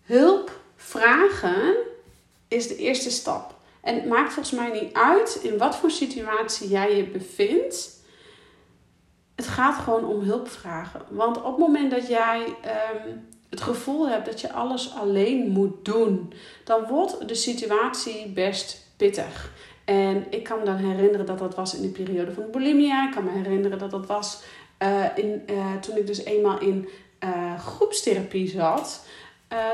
hulp 0.02 0.60
vragen 0.76 1.74
is 2.48 2.68
de 2.68 2.76
eerste 2.76 3.10
stap. 3.10 3.54
En 3.80 3.94
het 3.94 4.06
maakt 4.06 4.32
volgens 4.32 4.54
mij 4.54 4.80
niet 4.80 4.92
uit 4.92 5.38
in 5.42 5.58
wat 5.58 5.76
voor 5.76 5.90
situatie 5.90 6.68
jij 6.68 6.96
je 6.96 7.04
bevindt 7.04 7.94
het 9.34 9.46
gaat 9.46 9.82
gewoon 9.82 10.04
om 10.04 10.20
hulp 10.20 10.48
vragen. 10.48 11.02
Want 11.08 11.36
op 11.36 11.44
het 11.44 11.58
moment 11.58 11.90
dat 11.90 12.08
jij 12.08 12.44
um, 12.44 13.28
het 13.50 13.60
gevoel 13.60 14.08
hebt 14.08 14.26
dat 14.26 14.40
je 14.40 14.52
alles 14.52 14.94
alleen 14.94 15.48
moet 15.48 15.84
doen, 15.84 16.32
dan 16.64 16.86
wordt 16.86 17.28
de 17.28 17.34
situatie 17.34 18.28
best 18.28 18.86
pittig. 18.96 19.52
En 19.84 20.26
ik 20.30 20.42
kan 20.42 20.58
me 20.58 20.64
dan 20.64 20.76
herinneren 20.76 21.26
dat 21.26 21.38
dat 21.38 21.54
was 21.54 21.74
in 21.74 21.82
de 21.82 22.02
periode 22.02 22.32
van 22.32 22.50
bulimia. 22.50 23.06
Ik 23.06 23.14
kan 23.14 23.24
me 23.24 23.30
herinneren 23.30 23.78
dat 23.78 23.90
dat 23.90 24.06
was 24.06 24.42
uh, 24.82 25.04
in, 25.14 25.42
uh, 25.50 25.74
toen 25.80 25.96
ik 25.96 26.06
dus 26.06 26.24
eenmaal 26.24 26.60
in 26.60 26.88
uh, 27.24 27.58
groepstherapie 27.58 28.48
zat. 28.48 29.06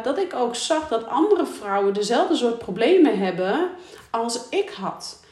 dat 0.02 0.18
ik 0.18 0.34
ook 0.34 0.54
zag 0.54 0.88
dat 0.88 1.06
andere 1.06 1.46
vrouwen 1.46 1.94
dezelfde 1.94 2.36
soort 2.36 2.58
problemen 2.58 3.18
hebben 3.18 3.70
als 4.10 4.48
ik 4.48 4.70
had. 4.70 5.24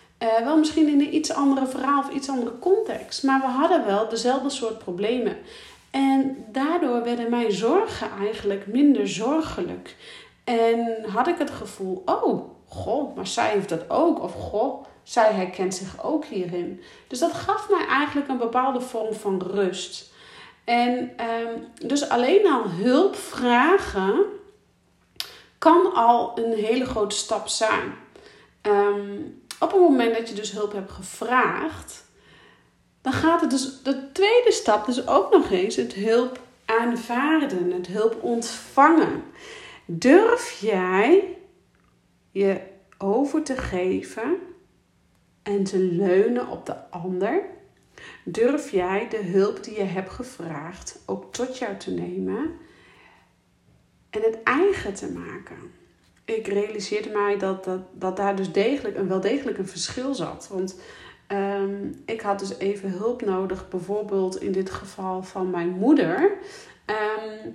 Wel 0.45 0.59
misschien 0.59 0.89
in 0.89 1.01
een 1.01 1.15
iets 1.15 1.33
andere 1.33 1.67
verhaal 1.67 2.01
of 2.01 2.11
iets 2.11 2.29
andere 2.29 2.59
context. 2.59 3.23
Maar 3.23 3.41
we 3.41 3.47
hadden 3.47 3.87
wel 3.87 4.09
dezelfde 4.09 4.51
soort 4.51 4.79
problemen. 4.79 5.37
En 5.91 6.45
daardoor 6.53 7.03
werden 7.03 7.31
mijn 7.31 7.53
zorgen 7.53 8.11
eigenlijk 8.21 8.67
minder 8.67 9.09
zorgelijk. 9.09 9.97
En 10.45 11.05
had 11.07 11.27
ik 11.27 11.39
het 11.39 11.51
gevoel, 11.51 12.03
oh, 12.05 12.58
goh, 12.69 13.17
maar 13.17 13.27
zij 13.27 13.51
heeft 13.51 13.69
dat 13.69 13.91
ook. 13.91 14.23
Of 14.23 14.33
goh, 14.33 14.85
zij 15.03 15.33
herkent 15.33 15.75
zich 15.75 16.05
ook 16.05 16.25
hierin. 16.25 16.83
Dus 17.07 17.19
dat 17.19 17.33
gaf 17.33 17.71
mij 17.71 17.87
eigenlijk 17.87 18.29
een 18.29 18.39
bepaalde 18.39 18.81
vorm 18.81 19.15
van 19.15 19.43
rust. 19.43 20.13
En 20.65 20.99
um, 20.99 21.67
dus 21.89 22.09
alleen 22.09 22.47
al 22.47 22.71
hulp 22.71 23.17
vragen 23.17 24.25
kan 25.59 25.95
al 25.95 26.39
een 26.39 26.53
hele 26.53 26.85
grote 26.85 27.17
stap 27.17 27.49
zijn. 27.49 27.95
Um, 28.63 29.43
op 29.61 29.71
het 29.71 29.81
moment 29.81 30.17
dat 30.17 30.29
je 30.29 30.35
dus 30.35 30.53
hulp 30.53 30.73
hebt 30.73 30.93
gevraagd, 30.93 32.05
dan 33.03 33.13
gaat 33.13 33.41
het 33.41 33.51
dus, 33.51 33.83
de 33.83 34.13
tweede 34.13 34.53
stap 34.53 34.87
dus 34.87 35.07
ook 35.07 35.33
nog 35.33 35.51
eens 35.51 35.77
het 35.77 35.93
hulp 35.93 36.41
aanvaarden, 36.65 37.73
het 37.73 37.87
hulp 37.87 38.23
ontvangen. 38.23 39.25
Durf 39.85 40.59
jij 40.61 41.38
je 42.39 42.61
over 42.99 43.43
te 43.43 43.57
geven 43.57 44.39
en 45.43 45.65
te 45.65 45.79
leunen 45.79 46.49
op 46.49 46.67
de 46.67 46.91
ander? 46.91 47.43
Durf 48.25 48.71
jij 48.71 49.09
de 49.09 49.23
hulp 49.23 49.65
die 49.65 49.75
je 49.75 49.85
hebt 49.85 50.11
gevraagd 50.11 51.03
ook 51.07 51.33
tot 51.33 51.59
jou 51.59 51.77
te 51.77 51.91
nemen 51.91 52.51
en 54.11 54.23
het 54.23 54.43
eigen 54.43 54.95
te 54.95 55.13
maken? 55.13 55.57
Ik 56.25 56.47
realiseerde 56.47 57.11
mij 57.11 57.39
dat, 57.39 57.65
dat, 57.65 57.81
dat 57.93 58.17
daar 58.17 58.37
dus 58.37 58.53
degelijk 58.53 58.97
een, 58.97 59.09
wel 59.09 59.21
degelijk 59.21 59.59
een 59.59 59.69
verschil 59.69 60.15
zat. 60.15 60.49
Want 60.53 60.81
ehm, 61.27 61.93
ik 62.05 62.21
had 62.21 62.39
dus 62.39 62.59
even 62.59 62.91
hulp 62.91 63.25
nodig, 63.25 63.69
bijvoorbeeld 63.69 64.41
in 64.41 64.53
dit 64.53 64.71
geval 64.71 65.23
van 65.23 65.51
mijn 65.51 65.71
moeder. 65.71 66.39
Um, 66.87 67.55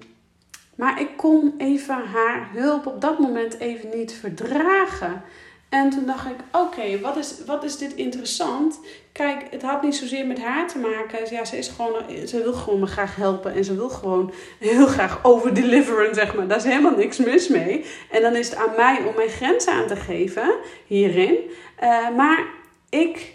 maar 0.75 1.01
ik 1.01 1.17
kon 1.17 1.53
even 1.57 1.95
haar 1.95 2.49
hulp 2.53 2.85
op 2.85 3.01
dat 3.01 3.19
moment 3.19 3.59
even 3.59 3.89
niet 3.93 4.13
verdragen. 4.13 5.23
En 5.69 5.89
toen 5.89 6.05
dacht 6.05 6.25
ik, 6.25 6.35
oké, 6.51 6.99
wat, 6.99 7.17
is, 7.17 7.35
wat 7.45 7.63
is 7.63 7.77
dit 7.77 7.93
interessant? 7.93 8.79
Kijk, 9.11 9.47
het 9.49 9.61
had 9.61 9.81
niet 9.83 9.95
zozeer 9.95 10.25
met 10.25 10.41
haar 10.41 10.67
te 10.67 10.77
maken. 10.77 11.19
Ja, 11.29 11.45
ze, 11.45 11.57
is 11.57 11.67
gewoon, 11.67 12.27
ze 12.27 12.43
wil 12.43 12.53
gewoon 12.53 12.79
me 12.79 12.85
graag 12.85 13.15
helpen. 13.15 13.53
En 13.53 13.63
ze 13.63 13.75
wil 13.75 13.89
gewoon 13.89 14.31
heel 14.59 14.87
graag 14.87 15.19
overdeliveren, 15.23 16.15
zeg 16.15 16.35
maar. 16.35 16.47
Daar 16.47 16.57
is 16.57 16.63
helemaal 16.63 16.95
niks 16.95 17.17
mis 17.17 17.47
mee. 17.47 17.85
En 18.11 18.21
dan 18.21 18.35
is 18.35 18.49
het 18.49 18.57
aan 18.57 18.75
mij 18.77 19.03
om 19.07 19.15
mijn 19.15 19.29
grenzen 19.29 19.73
aan 19.73 19.87
te 19.87 19.95
geven 19.95 20.55
hierin. 20.87 21.37
Uh, 21.83 22.15
maar 22.15 22.45
ik 22.89 23.33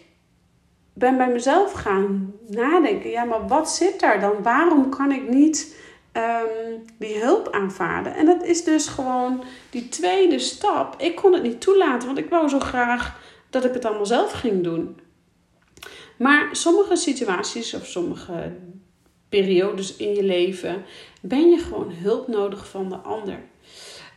ben 0.93 1.17
bij 1.17 1.29
mezelf 1.29 1.73
gaan 1.73 2.35
nadenken. 2.49 3.11
Ja, 3.11 3.25
maar 3.25 3.47
wat 3.47 3.71
zit 3.71 4.01
daar 4.01 4.21
dan? 4.21 4.43
Waarom 4.43 4.91
kan 4.91 5.13
ik 5.13 5.29
niet 5.29 5.77
um, 6.13 6.85
die 6.99 7.19
hulp 7.19 7.51
aanvaarden. 7.51 8.15
En 8.15 8.27
dat 8.27 8.45
is 8.45 8.65
dus 8.65 8.87
gewoon 8.87 9.45
die 9.71 9.89
tweede 9.89 10.39
stap. 10.39 11.01
Ik 11.01 11.17
kon 11.17 11.33
het 11.33 11.43
niet 11.43 11.61
toelaten, 11.61 12.07
want 12.07 12.19
ik 12.19 12.31
wou 12.31 12.49
zo 12.49 12.59
graag 12.59 13.21
dat 13.51 13.65
ik 13.65 13.73
het 13.73 13.85
allemaal 13.85 14.07
zelf 14.07 14.33
ging 14.33 14.63
doen. 14.63 15.01
Maar 16.17 16.49
sommige 16.53 16.97
situaties 16.97 17.75
of 17.75 17.87
sommige 17.87 18.53
periodes 19.29 19.97
in 19.97 20.15
je 20.15 20.23
leven 20.23 20.85
ben 21.21 21.51
je 21.51 21.59
gewoon 21.59 21.93
hulp 21.93 22.29
nodig 22.29 22.69
van 22.69 22.89
de 22.89 22.97
ander. 22.97 23.39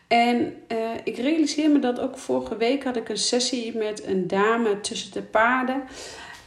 En 0.08 0.54
uh, 0.68 0.78
ik 1.04 1.18
realiseer 1.18 1.70
me 1.70 1.80
dat 1.80 2.00
ook 2.00 2.18
vorige 2.18 2.58
week 2.58 2.84
had 2.84 2.96
ik 2.96 3.10
een 3.10 3.18
sessie 3.18 3.78
met 3.78 4.06
een 4.06 4.28
dame 4.28 4.82
tussen 4.82 5.12
de 5.12 5.22
paarden. 5.22 5.84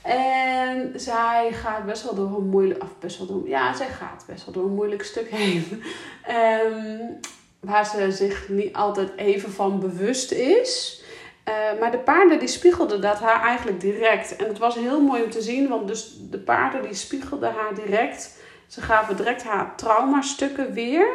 En 0.05 0.93
zij 0.95 1.53
gaat 1.53 1.87
best 1.87 2.03
wel 2.03 2.15
door 2.15 2.39
een 2.39 2.49
moeilijk, 2.49 2.83
of 2.83 2.99
best 2.99 3.19
wel 3.19 3.27
door, 3.27 3.49
ja, 3.49 3.75
zij 3.75 3.89
gaat 3.89 4.25
best 4.27 4.45
wel 4.45 4.55
door 4.55 4.65
een 4.65 4.75
moeilijk 4.75 5.03
stuk 5.03 5.31
heen. 5.31 5.83
Um, 6.31 7.21
waar 7.61 7.87
ze 7.87 8.13
zich 8.13 8.49
niet 8.49 8.75
altijd 8.75 9.11
even 9.17 9.51
van 9.51 9.81
bewust 9.81 10.33
is. 10.33 11.03
Uh, 11.49 11.81
maar 11.81 11.91
de 11.91 11.99
paarden 11.99 12.39
die 12.39 12.49
spiegelden 12.49 13.01
dat 13.01 13.19
haar 13.19 13.43
eigenlijk 13.43 13.81
direct. 13.81 14.37
En 14.37 14.49
het 14.49 14.59
was 14.59 14.75
heel 14.75 15.01
mooi 15.01 15.23
om 15.23 15.31
te 15.31 15.43
zien, 15.43 15.69
want 15.69 15.89
dus 15.89 16.17
de 16.31 16.39
paarden 16.39 16.83
die 16.83 16.95
spiegelden 16.95 17.53
haar 17.53 17.75
direct. 17.75 18.39
Ze 18.67 18.81
gaven 18.81 19.17
direct 19.17 19.43
haar 19.43 19.77
traumastukken 19.77 20.73
weer. 20.73 21.07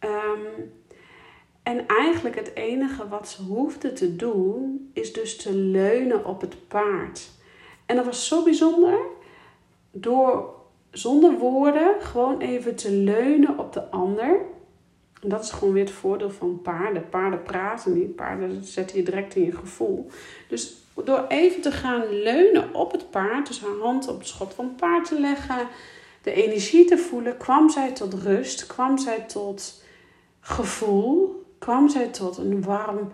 Um, 0.00 0.72
en 1.62 1.86
eigenlijk 1.86 2.34
het 2.34 2.50
enige 2.54 3.08
wat 3.08 3.28
ze 3.28 3.42
hoefde 3.42 3.92
te 3.92 4.16
doen, 4.16 4.90
is 4.94 5.12
dus 5.12 5.36
te 5.36 5.52
leunen 5.52 6.24
op 6.24 6.40
het 6.40 6.68
paard. 6.68 7.30
En 7.90 7.96
dat 7.96 8.04
was 8.04 8.26
zo 8.26 8.42
bijzonder. 8.42 8.98
Door 9.92 10.54
zonder 10.90 11.38
woorden 11.38 12.00
gewoon 12.00 12.40
even 12.40 12.76
te 12.76 12.90
leunen 12.90 13.58
op 13.58 13.72
de 13.72 13.90
ander. 13.90 14.40
En 15.22 15.28
dat 15.28 15.44
is 15.44 15.50
gewoon 15.50 15.74
weer 15.74 15.84
het 15.84 15.92
voordeel 15.92 16.30
van 16.30 16.60
paarden. 16.62 17.08
Paarden 17.08 17.42
praten 17.42 17.98
niet. 17.98 18.16
Paarden 18.16 18.64
zetten 18.64 18.96
je 18.96 19.02
direct 19.02 19.34
in 19.34 19.44
je 19.44 19.52
gevoel. 19.52 20.10
Dus 20.48 20.76
door 21.04 21.24
even 21.28 21.60
te 21.60 21.72
gaan 21.72 22.22
leunen 22.22 22.74
op 22.74 22.92
het 22.92 23.10
paard, 23.10 23.46
dus 23.46 23.60
haar 23.60 23.78
hand 23.80 24.08
op 24.08 24.18
het 24.18 24.28
schot 24.28 24.54
van 24.54 24.64
het 24.64 24.76
paard 24.76 25.06
te 25.06 25.20
leggen, 25.20 25.68
de 26.22 26.32
energie 26.32 26.84
te 26.84 26.98
voelen, 26.98 27.36
kwam 27.36 27.70
zij 27.70 27.92
tot 27.92 28.14
rust, 28.14 28.66
kwam 28.66 28.98
zij 28.98 29.20
tot 29.20 29.84
gevoel, 30.40 31.44
kwam 31.58 31.88
zij 31.88 32.06
tot 32.06 32.36
een 32.36 32.62
warm 32.62 33.12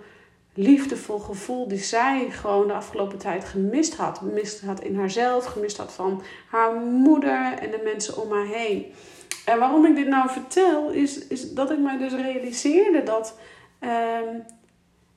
liefdevol 0.57 1.19
gevoel 1.19 1.69
die 1.69 1.79
zij 1.79 2.27
gewoon 2.31 2.67
de 2.67 2.73
afgelopen 2.73 3.19
tijd 3.19 3.45
gemist 3.45 3.97
had. 3.97 4.19
Gemist 4.19 4.61
had 4.61 4.81
in 4.81 4.97
haarzelf, 4.97 5.45
gemist 5.45 5.77
had 5.77 5.93
van 5.93 6.23
haar 6.51 6.75
moeder 6.75 7.53
en 7.59 7.71
de 7.71 7.81
mensen 7.85 8.23
om 8.23 8.33
haar 8.33 8.47
heen. 8.47 8.93
En 9.45 9.59
waarom 9.59 9.87
ik 9.87 9.95
dit 9.95 10.09
nou 10.09 10.31
vertel, 10.31 10.91
is, 10.91 11.27
is 11.27 11.53
dat 11.53 11.71
ik 11.71 11.79
mij 11.79 11.99
dus 11.99 12.13
realiseerde 12.13 13.03
dat 13.03 13.39
um, 13.81 14.45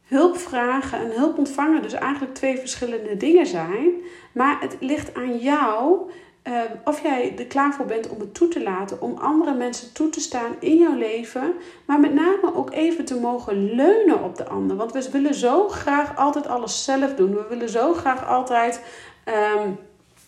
hulp 0.03 0.37
vragen 0.37 0.99
en 0.99 1.11
hulp 1.11 1.37
ontvangen 1.37 1.81
dus 1.81 1.93
eigenlijk 1.93 2.33
twee 2.33 2.57
verschillende 2.57 3.17
dingen 3.17 3.45
zijn. 3.45 3.89
Maar 4.33 4.61
het 4.61 4.77
ligt 4.79 5.13
aan 5.13 5.37
jou 5.37 6.09
Ehm, 6.43 6.71
of 6.83 7.01
jij 7.01 7.33
er 7.37 7.45
klaar 7.45 7.73
voor 7.73 7.85
bent 7.85 8.09
om 8.09 8.19
het 8.19 8.33
toe 8.33 8.47
te 8.47 8.63
laten, 8.63 9.01
om 9.01 9.17
andere 9.17 9.53
mensen 9.53 9.93
toe 9.93 10.09
te 10.09 10.19
staan 10.19 10.55
in 10.59 10.77
jouw 10.77 10.95
leven, 10.95 11.53
maar 11.85 11.99
met 11.99 12.13
name 12.13 12.55
ook 12.55 12.71
even 12.71 13.05
te 13.05 13.19
mogen 13.19 13.75
leunen 13.75 14.23
op 14.23 14.37
de 14.37 14.47
ander. 14.47 14.77
Want 14.77 14.91
we 14.91 15.09
willen 15.11 15.33
zo 15.33 15.67
graag 15.67 16.17
altijd 16.17 16.47
alles 16.47 16.83
zelf 16.83 17.15
doen. 17.15 17.33
We 17.33 17.45
willen 17.49 17.69
zo 17.69 17.93
graag 17.93 18.27
altijd 18.27 18.81
um, 19.25 19.77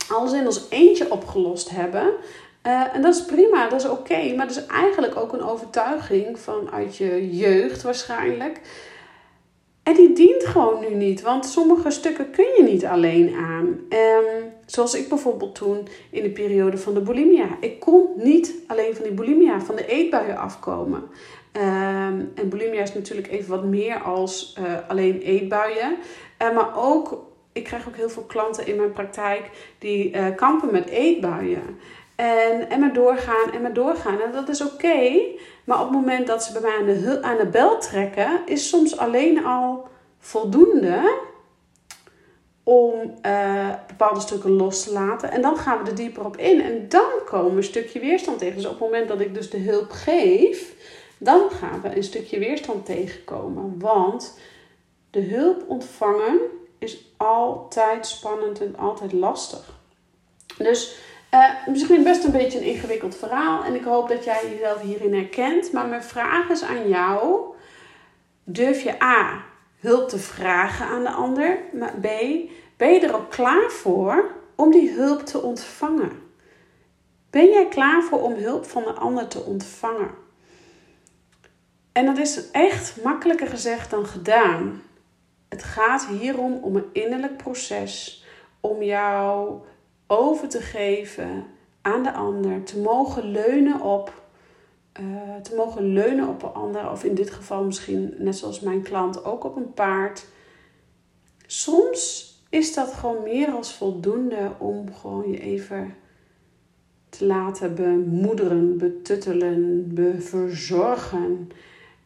alles 0.10 0.34
in 0.34 0.46
ons 0.46 0.66
eentje 0.70 1.12
opgelost 1.12 1.70
hebben. 1.70 2.14
Uh, 2.68 2.96
en 2.96 3.02
dat 3.02 3.16
is 3.16 3.26
prima, 3.26 3.70
dat 3.70 3.80
is 3.80 3.90
oké. 3.90 4.34
maar 4.36 4.48
dat 4.48 4.58
is 4.58 4.66
eigenlijk 4.66 5.18
ook 5.18 5.34
een 5.34 5.44
overtuiging 5.44 6.40
vanuit 6.40 6.98
je 6.98 7.36
jeugd 7.38 7.82
waarschijnlijk. 7.82 8.62
En 9.84 9.94
die 9.94 10.14
dient 10.14 10.46
gewoon 10.46 10.80
nu 10.80 10.96
niet, 10.96 11.22
want 11.22 11.46
sommige 11.46 11.92
stukken 11.92 12.32
kun 12.32 12.48
je 12.58 12.64
niet 12.64 12.86
alleen 12.86 13.36
aan. 13.36 13.66
Um, 13.90 14.51
zoals 14.72 14.94
ik 14.94 15.10
bijvoorbeeld 15.10 15.56
toen 15.56 15.88
in 16.10 16.24
de 16.24 16.30
periode 16.30 16.78
van 16.78 16.94
de 16.94 17.00
bulimia. 17.02 17.48
Ik 17.60 17.80
kon 17.80 18.08
niet 18.16 18.56
alleen 18.68 18.96
van 18.96 19.04
die 19.04 19.14
bulimia, 19.14 19.62
van 19.62 19.76
de 19.76 19.86
eetbuien 19.86 20.38
afkomen. 20.38 21.04
Um, 21.54 22.32
en 22.36 22.50
bulimia 22.50 22.82
is 22.82 22.94
natuurlijk 22.94 23.28
even 23.28 23.50
wat 23.50 23.64
meer 23.64 24.02
als 24.02 24.58
uh, 24.60 24.66
alleen 24.88 25.22
eetbuien. 25.22 25.98
Uh, 26.42 26.56
maar 26.56 26.78
ook, 26.78 27.24
ik 27.52 27.64
krijg 27.64 27.88
ook 27.88 27.96
heel 27.96 28.10
veel 28.10 28.24
klanten 28.24 28.68
in 28.68 28.76
mijn 28.76 28.92
praktijk 28.92 29.50
die 29.80 30.16
uh, 30.16 30.26
kampen 30.36 30.72
met 30.72 30.90
eetbuien. 30.90 31.80
En, 32.16 32.70
en 32.70 32.80
maar 32.80 32.94
doorgaan 32.94 33.52
en 33.54 33.62
maar 33.62 33.74
doorgaan. 33.74 34.22
En 34.22 34.32
dat 34.32 34.50
is 34.50 34.62
oké. 34.62 35.22
maar 35.64 35.80
op 35.80 35.90
het 35.90 36.00
moment 36.00 36.28
dat 36.28 36.44
ze 36.44 36.52
bij 36.52 36.62
mij 36.62 37.20
aan 37.22 37.38
de 37.38 37.50
bel 37.52 37.78
trekken, 37.78 38.42
is 38.46 38.70
soms 38.70 38.98
alleen 38.98 39.46
al 39.46 39.88
voldoende 40.20 41.30
om 42.64 43.14
uh, 43.26 43.70
bepaalde 43.88 44.20
stukken 44.20 44.52
los 44.52 44.84
te 44.84 44.92
laten. 44.92 45.32
En 45.32 45.42
dan 45.42 45.58
gaan 45.58 45.84
we 45.84 45.90
er 45.90 45.96
dieper 45.96 46.26
op 46.26 46.38
in. 46.38 46.62
En 46.62 46.90
dan 46.90 47.12
komen 47.26 47.52
we 47.52 47.58
een 47.58 47.64
stukje 47.64 48.00
weerstand 48.00 48.40
tegen. 48.40 48.56
Dus 48.56 48.66
op 48.66 48.72
het 48.72 48.80
moment 48.80 49.08
dat 49.08 49.20
ik 49.20 49.34
dus 49.34 49.50
de 49.50 49.60
hulp 49.60 49.92
geef, 49.92 50.76
dan 51.18 51.50
gaan 51.50 51.82
we 51.82 51.96
een 51.96 52.04
stukje 52.04 52.40
weerstand 52.40 52.86
tegenkomen. 52.86 53.80
Want 53.80 54.40
de 55.10 55.22
hulp 55.22 55.64
ontvangen 55.68 56.40
is 56.80 57.14
altijd 57.18 58.08
spannend 58.08 58.62
en 58.62 58.78
altijd 58.78 59.14
lastig. 59.14 59.80
Dus 60.58 60.98
uh, 61.34 61.68
misschien 61.68 62.04
best 62.04 62.24
een 62.24 62.32
beetje 62.32 62.60
een 62.60 62.66
ingewikkeld 62.66 63.16
verhaal. 63.16 63.64
En 63.64 63.76
ik 63.76 63.84
hoop 63.84 64.10
dat 64.10 64.24
jij 64.24 64.50
jezelf 64.52 64.82
hierin 64.82 65.14
herkent. 65.14 65.72
Maar 65.72 65.88
mijn 65.88 66.04
vraag 66.04 66.50
is 66.50 66.64
aan 66.64 66.90
jou. 66.90 67.42
Durf 68.44 68.84
je 68.84 69.04
A. 69.04 69.44
hulp 69.82 70.10
te 70.10 70.20
vragen 70.20 70.86
aan 70.86 71.04
de 71.04 71.10
ander? 71.10 71.60
Maar 71.74 71.94
B. 71.94 72.08
Ben 72.78 72.94
je 72.94 73.00
er 73.00 73.16
ook 73.16 73.30
klaar 73.30 73.70
voor 73.70 74.32
om 74.56 74.72
die 74.72 74.92
hulp 74.92 75.26
te 75.26 75.42
ontvangen? 75.42 76.12
Ben 77.30 77.50
jij 77.50 77.68
klaar 77.68 78.04
voor 78.04 78.22
om 78.22 78.34
hulp 78.34 78.66
van 78.66 78.84
de 78.84 78.94
ander 78.94 79.28
te 79.28 79.40
ontvangen? 79.40 80.10
En 81.92 82.06
dat 82.06 82.18
is 82.18 82.52
echt 82.52 83.04
makkelijker 83.04 83.48
gezegd 83.48 83.90
dan 83.90 84.06
gedaan. 84.06 84.82
het 85.50 85.64
gaat 85.64 86.06
hierom 86.06 86.54
om 86.54 86.76
een 86.76 86.90
innerlijk 86.94 87.38
proces 87.38 88.26
om 88.60 88.84
jou 88.84 89.60
over 90.08 90.50
te 90.50 90.62
geven 90.62 91.46
aan 91.82 92.04
de 92.04 92.12
ander, 92.14 92.64
te 92.64 92.80
mogen 92.80 93.32
leunen 93.32 93.82
op, 93.82 94.21
uh, 95.00 95.36
te 95.36 95.56
mogen 95.56 95.94
leunen 95.94 96.28
op 96.28 96.44
een 96.44 96.54
ander, 96.54 96.92
of 96.92 97.04
in 97.04 97.16
dit 97.16 97.32
geval 97.32 97.64
misschien 97.64 98.14
net 98.18 98.36
zoals 98.36 98.60
mijn 98.60 98.82
klant 98.82 99.26
ook 99.26 99.44
op 99.44 99.56
een 99.56 99.74
paard. 99.74 100.26
Soms 101.46 102.30
is 102.50 102.74
dat 102.74 102.94
gewoon 102.94 103.24
meer 103.24 103.52
als 103.52 103.76
voldoende 103.76 104.52
om 104.58 104.94
gewoon 104.94 105.32
je 105.32 105.40
even 105.40 105.96
te 107.10 107.26
laten 107.26 107.76
bemoederen, 107.76 108.78
betuttelen, 108.78 109.94
beverzorgen. 109.94 111.50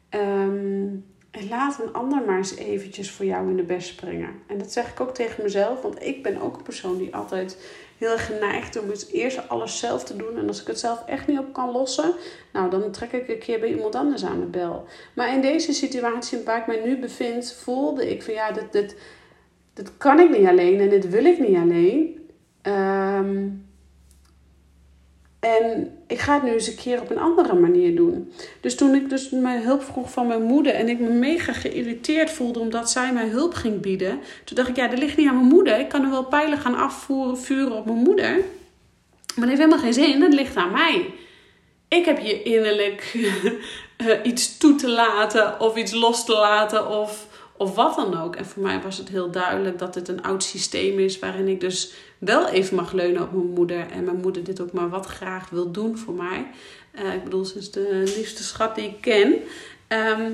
Um, 0.10 1.06
en 1.32 1.48
laat 1.50 1.80
een 1.80 1.94
ander 1.94 2.22
maar 2.26 2.38
eens 2.38 2.56
eventjes 2.56 3.12
voor 3.12 3.26
jou 3.26 3.50
in 3.50 3.56
de 3.56 3.64
best 3.64 3.88
springen. 3.88 4.30
En 4.48 4.58
dat 4.58 4.72
zeg 4.72 4.92
ik 4.92 5.00
ook 5.00 5.14
tegen 5.14 5.44
mezelf, 5.44 5.82
want 5.82 6.04
ik 6.04 6.24
ben 6.24 6.42
ook 6.42 6.58
een 6.58 6.64
persoon 6.64 6.98
die 6.98 7.16
altijd 7.16 7.58
heel 7.98 8.12
erg 8.12 8.26
geneigd 8.26 8.80
om 8.80 8.90
het 8.90 9.10
eerst 9.12 9.50
alles 9.50 9.80
zelf 9.80 10.04
te 10.04 10.16
doen. 10.16 10.38
En 10.38 10.48
als 10.48 10.62
ik 10.62 10.68
het 10.68 10.80
zelf 10.80 11.04
echt 11.06 11.28
niet 11.28 11.40
op 11.40 11.54
kan 11.54 11.72
lossen, 11.72 12.14
nou 12.54 12.70
dan 12.70 12.92
trek 12.92 13.12
ik 13.12 13.28
een 13.28 13.40
keer 13.40 13.60
bij 13.60 13.70
iemand 13.70 13.96
anders 13.96 14.26
aan 14.26 14.40
de 14.40 14.46
bel. 14.46 14.86
Maar 15.14 15.34
in 15.34 15.42
deze 15.42 15.74
situatie 15.74 16.44
waar 16.46 16.60
ik 16.60 16.68
mij 16.68 16.82
nu 16.86 17.00
bevind, 17.00 17.54
voelde 17.54 18.10
ik 18.10 18.24
van 18.24 18.34
ja, 18.34 18.52
dit, 18.52 18.72
dit, 18.72 18.96
dit 19.74 19.98
kan 19.98 20.20
ik 20.20 20.38
niet 20.38 20.48
alleen 20.48 20.80
en 20.80 20.90
dit 20.90 21.10
wil 21.10 21.26
ik 21.26 21.40
niet 21.40 21.58
alleen. 21.58 22.20
Um, 22.64 23.65
en 25.46 25.98
ik 26.08 26.20
ga 26.20 26.34
het 26.34 26.44
nu 26.44 26.52
eens 26.52 26.68
een 26.68 26.76
keer 26.76 27.02
op 27.02 27.10
een 27.10 27.20
andere 27.20 27.54
manier 27.54 27.96
doen. 27.96 28.34
Dus 28.62 28.76
toen 28.76 28.96
ik 28.96 29.10
dus 29.10 29.30
mijn 29.30 29.64
hulp 29.64 29.84
vroeg 29.84 30.12
van 30.12 30.28
mijn 30.28 30.42
moeder 30.42 30.74
en 30.74 30.90
ik 30.90 31.00
me 31.00 31.10
mega 31.10 31.54
geïrriteerd 31.54 32.32
voelde 32.32 32.60
omdat 32.60 32.90
zij 32.90 33.14
mij 33.14 33.28
hulp 33.28 33.54
ging 33.54 33.82
bieden. 33.82 34.20
Toen 34.44 34.56
dacht 34.56 34.70
ik, 34.70 34.76
ja, 34.76 34.88
dat 34.88 35.00
ligt 35.00 35.18
niet 35.18 35.28
aan 35.28 35.36
mijn 35.36 35.48
moeder. 35.48 35.80
Ik 35.80 35.90
kan 35.90 36.04
er 36.04 36.10
wel 36.10 36.26
pijlen 36.26 36.58
gaan 36.58 36.76
afvoeren, 36.76 37.38
vuren 37.38 37.72
op 37.72 37.86
mijn 37.86 37.98
moeder. 37.98 38.34
Maar 38.36 39.48
dat 39.48 39.48
heeft 39.48 39.60
helemaal 39.60 39.80
geen 39.80 39.94
zin, 39.94 40.20
dat 40.20 40.34
ligt 40.34 40.56
aan 40.56 40.72
mij. 40.72 41.14
Ik 41.88 42.06
heb 42.06 42.20
hier 42.20 42.46
innerlijk 42.46 43.12
eh, 43.98 44.08
iets 44.24 44.58
toe 44.58 44.76
te 44.76 44.90
laten 44.90 45.60
of 45.60 45.76
iets 45.76 45.94
los 45.94 46.26
te 46.26 46.34
laten 46.34 46.90
of 46.90 47.28
of 47.58 47.76
wat 47.76 47.96
dan 47.96 48.22
ook. 48.22 48.36
En 48.36 48.46
voor 48.46 48.64
mij 48.64 48.82
was 48.82 48.98
het 48.98 49.10
heel 49.10 49.32
duidelijk 49.32 49.80
dat 49.80 49.94
dit 49.94 50.08
een 50.08 50.24
oud 50.24 50.44
systeem 50.44 51.00
is 51.00 51.20
waarin 51.20 51.48
ik 51.48 51.60
dus 51.60 51.94
wel 52.18 52.48
even 52.48 52.76
mag 52.76 52.92
leunen 52.92 53.22
op 53.22 53.32
mijn 53.32 53.54
moeder. 53.54 53.92
En 53.92 54.04
mijn 54.04 54.22
moeder 54.22 54.44
dit 54.44 54.62
ook 54.62 54.72
maar 54.72 54.90
wat 54.90 55.06
graag 55.06 55.50
wil 55.50 55.72
doen 55.72 55.98
voor 55.98 56.14
mij. 56.14 56.48
Uh, 56.94 57.14
ik 57.14 57.24
bedoel, 57.24 57.46
ze 57.46 57.58
is 57.58 57.72
de 57.72 58.14
liefste 58.18 58.44
schat 58.44 58.76
die 58.76 58.86
ik 58.86 59.02
ken. 59.02 59.34
Ehm, 59.88 60.32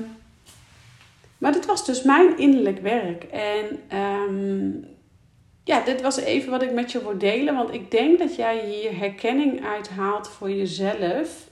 maar 1.38 1.52
dit 1.52 1.66
was 1.66 1.86
dus 1.86 2.02
mijn 2.02 2.38
innerlijk 2.38 2.78
werk. 2.78 3.24
En 3.24 3.98
um, 3.98 4.84
ja, 5.64 5.84
dit 5.84 6.00
was 6.00 6.16
even 6.16 6.50
wat 6.50 6.62
ik 6.62 6.72
met 6.72 6.92
je 6.92 7.02
wil 7.02 7.18
delen. 7.18 7.54
Want 7.54 7.72
ik 7.72 7.90
denk 7.90 8.18
dat 8.18 8.36
jij 8.36 8.66
hier 8.66 8.98
herkenning 8.98 9.64
uithaalt 9.64 10.28
voor 10.28 10.50
jezelf. 10.50 11.48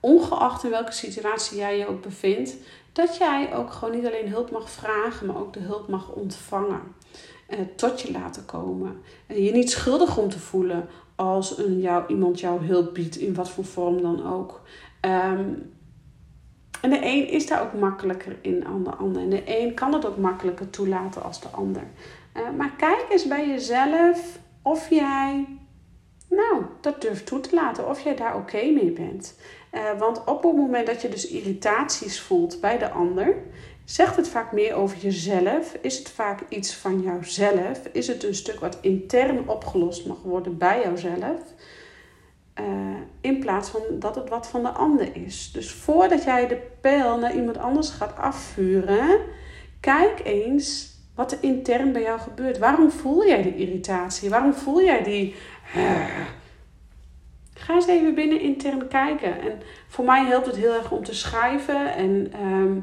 Ongeacht 0.00 0.64
in 0.64 0.70
welke 0.70 0.92
situatie 0.92 1.58
jij 1.58 1.78
je 1.78 1.86
ook 1.86 2.02
bevindt 2.02 2.56
dat 2.96 3.16
jij 3.16 3.54
ook 3.54 3.72
gewoon 3.72 3.94
niet 3.94 4.06
alleen 4.06 4.28
hulp 4.28 4.50
mag 4.50 4.70
vragen, 4.70 5.26
maar 5.26 5.36
ook 5.36 5.52
de 5.52 5.60
hulp 5.60 5.88
mag 5.88 6.08
ontvangen. 6.08 6.80
Eh, 7.46 7.58
tot 7.76 8.00
je 8.00 8.12
laten 8.12 8.44
komen. 8.44 9.00
En 9.26 9.42
je 9.42 9.52
niet 9.52 9.70
schuldig 9.70 10.18
om 10.18 10.28
te 10.28 10.38
voelen 10.38 10.88
als 11.14 11.58
een 11.58 11.80
jou, 11.80 12.04
iemand 12.08 12.40
jou 12.40 12.66
hulp 12.66 12.94
biedt, 12.94 13.16
in 13.16 13.34
wat 13.34 13.50
voor 13.50 13.64
vorm 13.64 14.02
dan 14.02 14.32
ook. 14.32 14.60
Ehm, 15.00 15.48
en 16.80 16.90
de 16.90 16.98
een 17.02 17.28
is 17.28 17.46
daar 17.46 17.62
ook 17.62 17.80
makkelijker 17.80 18.36
in 18.40 18.60
dan 18.60 18.84
de 18.84 18.90
ander. 18.90 19.22
En 19.22 19.30
de 19.30 19.42
een 19.46 19.74
kan 19.74 19.92
het 19.92 20.06
ook 20.06 20.16
makkelijker 20.16 20.70
toelaten 20.70 21.22
als 21.22 21.40
de 21.40 21.48
ander. 21.48 21.82
Uh, 22.36 22.42
maar 22.56 22.72
kijk 22.76 23.06
eens 23.10 23.26
bij 23.26 23.48
jezelf 23.48 24.38
of 24.62 24.90
jij 24.90 25.46
nou, 26.28 26.62
dat 26.80 27.00
durft 27.00 27.26
toe 27.26 27.40
te 27.40 27.54
laten 27.54 27.88
of 27.88 28.00
jij 28.00 28.16
daar 28.16 28.36
oké 28.36 28.70
mee 28.70 28.92
bent. 28.92 29.38
Uh, 29.72 29.98
want 29.98 30.24
op 30.24 30.42
het 30.42 30.56
moment 30.56 30.86
dat 30.86 31.02
je 31.02 31.08
dus 31.08 31.28
irritaties 31.28 32.20
voelt 32.20 32.60
bij 32.60 32.78
de 32.78 32.90
ander, 32.90 33.36
zegt 33.86 34.16
het 34.16 34.28
vaak 34.28 34.52
meer 34.52 34.74
over 34.74 34.98
jezelf. 34.98 35.76
Is 35.80 35.98
het 35.98 36.10
vaak 36.10 36.40
iets 36.48 36.74
van 36.74 37.02
jouzelf? 37.02 37.80
Is 37.92 38.06
het 38.06 38.24
een 38.24 38.34
stuk 38.34 38.60
wat 38.60 38.78
intern 38.80 39.48
opgelost 39.48 40.06
mag 40.06 40.22
worden 40.22 40.58
bij 40.58 40.82
jouzelf? 40.82 41.40
Uh, 42.60 42.66
in 43.20 43.38
plaats 43.38 43.68
van 43.68 43.80
dat 43.90 44.14
het 44.14 44.28
wat 44.28 44.48
van 44.48 44.62
de 44.62 44.68
ander 44.68 45.16
is. 45.16 45.52
Dus 45.52 45.70
voordat 45.72 46.24
jij 46.24 46.46
de 46.48 46.60
pijl 46.80 47.18
naar 47.18 47.34
iemand 47.34 47.58
anders 47.58 47.88
gaat 47.88 48.16
afvuren, 48.16 49.20
kijk 49.80 50.20
eens 50.24 50.94
wat 51.14 51.32
er 51.32 51.38
intern 51.40 51.92
bij 51.92 52.02
jou 52.02 52.20
gebeurt. 52.20 52.58
Waarom 52.58 52.90
voel 52.90 53.26
jij 53.26 53.42
die 53.42 53.56
irritatie? 53.56 54.30
Waarom 54.30 54.54
voel 54.54 54.82
jij 54.82 55.02
die 55.02 55.34
Ga 57.54 57.74
eens 57.74 57.86
even 57.86 58.14
binnen 58.14 58.40
intern 58.40 58.88
kijken. 58.88 59.40
En 59.40 59.60
voor 59.88 60.04
mij 60.04 60.24
helpt 60.24 60.46
het 60.46 60.56
heel 60.56 60.72
erg 60.72 60.90
om 60.90 61.04
te 61.04 61.14
schrijven. 61.14 61.94
En 61.94 62.26
ik 62.26 62.82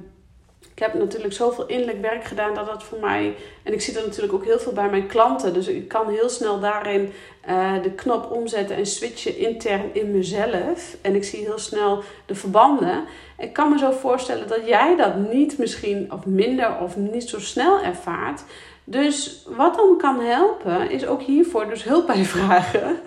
heb 0.84 0.94
natuurlijk 0.94 1.34
zoveel 1.34 1.66
innerlijk 1.66 2.02
werk 2.02 2.24
gedaan 2.24 2.54
dat 2.54 2.66
dat 2.66 2.84
voor 2.84 3.00
mij. 3.00 3.36
En 3.64 3.74
ik 3.74 3.82
zie 3.82 3.98
er 3.98 4.06
natuurlijk 4.06 4.34
ook 4.34 4.46
heel 4.46 4.60
veel 4.60 4.72
bij 4.72 4.90
mijn 4.90 5.08
klanten. 5.08 5.54
Dus 5.54 5.68
ik 5.68 5.88
kan 5.88 6.10
heel 6.10 6.30
snel 6.30 6.60
daarin 6.60 7.12
uh, 7.50 7.82
de 7.84 7.92
knop 7.92 8.32
omzetten 8.32 8.76
en 8.76 8.86
switchen 8.86 9.38
intern 9.38 9.94
in 9.94 10.12
mezelf. 10.12 10.96
En 11.02 11.16
ik 11.16 11.24
zie 11.24 11.40
heel 11.40 11.58
snel 11.58 12.04
de 12.26 12.36
verbanden. 12.36 13.04
Ik 13.38 13.54
kan 13.54 13.70
me 13.70 13.78
zo 13.78 13.92
voorstellen 13.92 14.48
dat 14.48 14.68
jij 14.68 14.96
dat 14.96 15.16
niet 15.16 15.58
misschien 15.58 16.12
of 16.12 16.26
minder 16.26 16.78
of 16.80 16.98
niet 16.98 17.30
zo 17.30 17.40
snel 17.40 17.82
ervaart. 17.82 18.44
Dus 18.84 19.46
wat 19.48 19.76
dan 19.76 19.98
kan 19.98 20.20
helpen, 20.20 20.90
is 20.90 21.06
ook 21.06 21.22
hiervoor 21.22 21.70
dus 21.70 21.84
hulp 21.84 22.08
bij 22.08 22.24
vragen. 22.24 23.00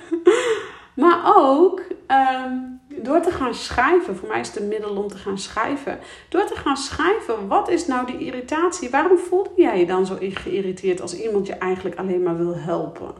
maar 0.95 1.33
ook 1.37 1.83
um, 2.09 2.76
door 3.03 3.21
te 3.21 3.31
gaan 3.31 3.55
schrijven. 3.55 4.17
Voor 4.17 4.29
mij 4.29 4.41
is 4.41 4.49
het 4.49 4.61
een 4.61 4.69
middel 4.69 4.97
om 4.97 5.09
te 5.09 5.17
gaan 5.17 5.39
schrijven. 5.39 5.99
Door 6.29 6.45
te 6.45 6.57
gaan 6.57 6.77
schrijven, 6.77 7.49
wat 7.49 7.69
is 7.69 7.87
nou 7.87 8.07
die 8.07 8.19
irritatie? 8.19 8.91
Waarom 8.91 9.19
voelde 9.19 9.51
jij 9.57 9.79
je 9.79 9.87
dan 9.87 10.07
zo 10.07 10.17
geïrriteerd 10.21 11.01
als 11.01 11.21
iemand 11.21 11.47
je 11.47 11.55
eigenlijk 11.55 11.97
alleen 11.97 12.23
maar 12.23 12.37
wil 12.37 12.57
helpen? 12.57 13.15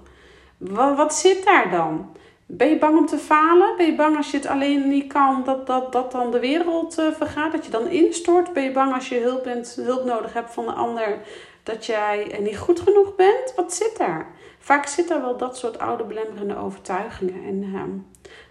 Wat, 0.59 1.15
zit 1.15 1.45
daar 1.45 1.71
dan? 1.71 2.11
Ben 2.47 2.69
je 2.69 2.79
bang 2.79 2.99
om 2.99 3.07
te 3.07 3.19
falen? 3.19 3.77
Ben 3.77 3.87
je 3.87 3.95
bang 3.95 4.17
als 4.17 4.31
je 4.31 4.37
het 4.37 4.47
alleen 4.47 4.89
niet 4.89 5.13
kan, 5.13 5.43
dat, 5.45 5.67
dat, 5.67 5.93
dat 5.93 6.13
dan 6.13 6.31
de 6.31 6.41
wereld 6.41 6.99
uh, 6.99 7.13
vergaat? 7.13 7.53
Dat 7.53 7.65
je 7.65 7.71
dan 7.71 7.89
instort? 7.89 8.53
Ben 8.53 8.63
je 8.63 8.73
bang 8.73 8.95
als 8.95 9.09
je 9.09 9.21
hulp, 9.21 9.45
bent, 9.45 9.79
hulp 9.81 10.05
nodig 10.05 10.33
hebt 10.33 10.53
van 10.53 10.65
de 10.65 10.73
ander, 10.73 11.19
dat 11.63 11.87
jij 11.87 12.39
niet 12.41 12.59
goed 12.59 12.81
genoeg 12.81 13.15
bent? 13.15 13.53
Wat 13.57 13.75
zit 13.75 13.97
daar? 13.97 14.36
Vaak 14.67 14.87
zit 14.87 15.11
er 15.11 15.21
wel 15.21 15.37
dat 15.37 15.59
soort 15.59 15.79
oude 15.79 16.05
belemmerende 16.05 16.57
overtuigingen. 16.57 17.45
En 17.45 17.63
uh, 17.63 17.83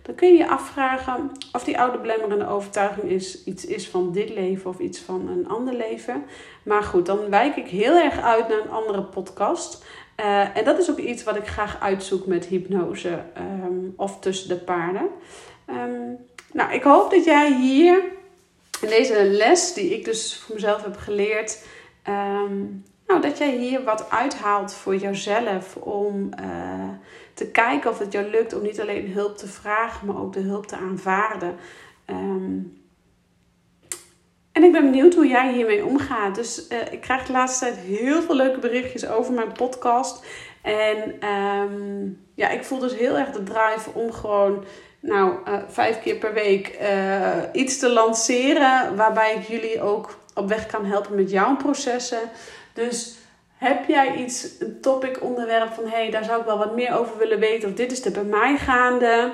dan 0.01 0.15
kun 0.15 0.28
je 0.28 0.38
je 0.38 0.47
afvragen 0.47 1.32
of 1.51 1.63
die 1.63 1.80
oude 1.80 1.97
belemmerende 1.97 2.47
overtuiging 2.47 3.12
iets 3.45 3.65
is 3.65 3.89
van 3.89 4.12
dit 4.12 4.30
leven 4.30 4.69
of 4.69 4.80
iets 4.80 4.99
van 4.99 5.28
een 5.28 5.47
ander 5.47 5.73
leven. 5.73 6.25
Maar 6.63 6.84
goed, 6.84 7.06
dan 7.06 7.30
wijk 7.30 7.56
ik 7.56 7.67
heel 7.67 7.95
erg 7.95 8.21
uit 8.21 8.47
naar 8.47 8.60
een 8.60 8.69
andere 8.69 9.04
podcast. 9.04 9.86
Uh, 10.19 10.58
en 10.58 10.63
dat 10.63 10.80
is 10.80 10.91
ook 10.91 10.97
iets 10.97 11.23
wat 11.23 11.36
ik 11.36 11.47
graag 11.47 11.82
uitzoek 11.82 12.25
met 12.25 12.45
hypnose 12.45 13.23
um, 13.38 13.93
of 13.95 14.19
tussen 14.19 14.49
de 14.49 14.58
paarden. 14.58 15.08
Um, 15.69 16.17
nou, 16.54 16.73
ik 16.73 16.84
hoop 16.84 17.12
dat 17.12 17.25
jij 17.25 17.54
hier 17.54 18.04
in 18.82 18.89
deze 18.89 19.23
les 19.23 19.73
die 19.73 19.97
ik 19.97 20.06
dus 20.06 20.38
voor 20.38 20.56
mezelf 20.56 20.84
heb 20.84 20.97
geleerd, 20.97 21.65
nou, 23.08 23.22
dat 23.22 23.38
jij 23.38 23.56
hier 23.56 23.84
wat 23.84 24.10
uithaalt 24.10 24.74
voor 24.74 24.96
jezelf 24.96 25.76
om 25.76 26.30
uh, 26.39 26.89
te 27.34 27.48
kijken 27.48 27.89
of 27.89 28.00
het 28.00 28.12
jou 28.12 28.30
lukt 28.30 28.54
om 28.54 28.62
niet 28.62 28.82
alleen 28.82 29.12
hulp 29.12 29.38
te 29.38 29.48
vragen, 29.48 30.08
maar 30.08 30.18
ook 30.18 30.34
de 30.34 30.39
hulp 30.39 30.68
te 30.68 30.76
aanvaarden. 30.76 31.56
Um, 32.06 32.84
en 34.52 34.63
ik 34.63 34.72
ben 34.72 34.82
benieuwd 34.82 35.13
hoe 35.13 35.28
jij 35.28 35.54
hiermee 35.54 35.86
omgaat. 35.86 36.36
Dus 36.36 36.68
uh, 36.70 36.91
ik 36.91 37.02
krijg 37.02 37.26
de 37.26 37.32
laatste 37.32 37.65
tijd 37.65 37.78
heel 37.78 38.22
veel 38.22 38.36
leuke 38.36 38.60
berichtjes 38.60 39.08
over 39.08 39.34
mijn 39.34 39.52
podcast. 39.52 40.26
En 40.62 41.30
um, 41.30 42.26
ja, 42.36 42.50
ik 42.50 42.63
voel 42.63 42.80
dus 42.80 42.96
heel 42.96 43.18
erg 43.18 43.32
de 43.32 43.44
drive 43.44 43.89
om 43.94 44.12
gewoon 44.12 44.63
nou, 45.00 45.38
uh, 45.48 45.58
vijf 45.68 46.02
keer 46.02 46.15
per 46.15 46.34
week 46.34 46.80
iets 47.52 47.80
te 47.80 47.89
lanceren. 47.89 48.96
Waarbij 48.96 49.36
ik 49.36 49.48
jullie 49.48 49.82
ook 49.82 50.18
op 50.34 50.48
weg 50.48 50.65
kan 50.65 50.86
helpen 50.86 51.15
met 51.15 51.30
jouw 51.30 51.56
processen. 51.56 52.30
Dus 52.76 53.18
heb 53.58 53.88
jij 53.88 54.16
iets, 54.16 54.48
een 54.60 54.82
topic 54.82 55.22
onderwerp 55.22 55.74
van 55.74 55.84
hé, 55.84 55.90
hey, 55.90 56.10
daar 56.10 56.24
zou 56.24 56.40
ik 56.40 56.46
wel 56.46 56.58
wat 56.58 56.76
meer 56.76 57.00
over 57.00 57.18
willen 57.18 57.40
weten. 57.40 57.70
Of 57.70 57.76
dit 57.76 57.92
is 57.92 58.06
er 58.06 58.12
bij 58.12 58.24
mij 58.24 58.58
gaande. 58.58 59.32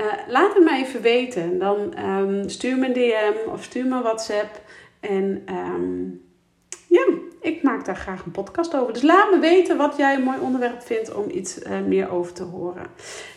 Uh, 0.00 0.06
laat 0.26 0.54
het 0.54 0.64
me 0.64 0.70
even 0.70 1.00
weten. 1.00 1.58
Dan 1.58 1.98
um, 2.04 2.48
stuur 2.48 2.76
me 2.76 2.86
een 2.86 2.92
DM 2.92 3.50
of 3.50 3.62
stuur 3.62 3.86
me 3.86 4.02
WhatsApp. 4.02 4.60
En 5.00 5.44
um, 5.50 6.22
ja, 6.86 7.06
ik 7.40 7.62
maak 7.62 7.84
daar 7.84 7.96
graag 7.96 8.24
een 8.24 8.30
podcast 8.30 8.76
over. 8.76 8.92
Dus 8.92 9.02
laat 9.02 9.30
me 9.30 9.38
weten 9.38 9.76
wat 9.76 9.96
jij 9.96 10.14
een 10.14 10.22
mooi 10.22 10.38
onderwerp 10.40 10.82
vindt 10.82 11.14
om 11.14 11.30
iets 11.30 11.58
uh, 11.58 11.80
meer 11.86 12.10
over 12.10 12.32
te 12.32 12.42
horen. 12.42 12.86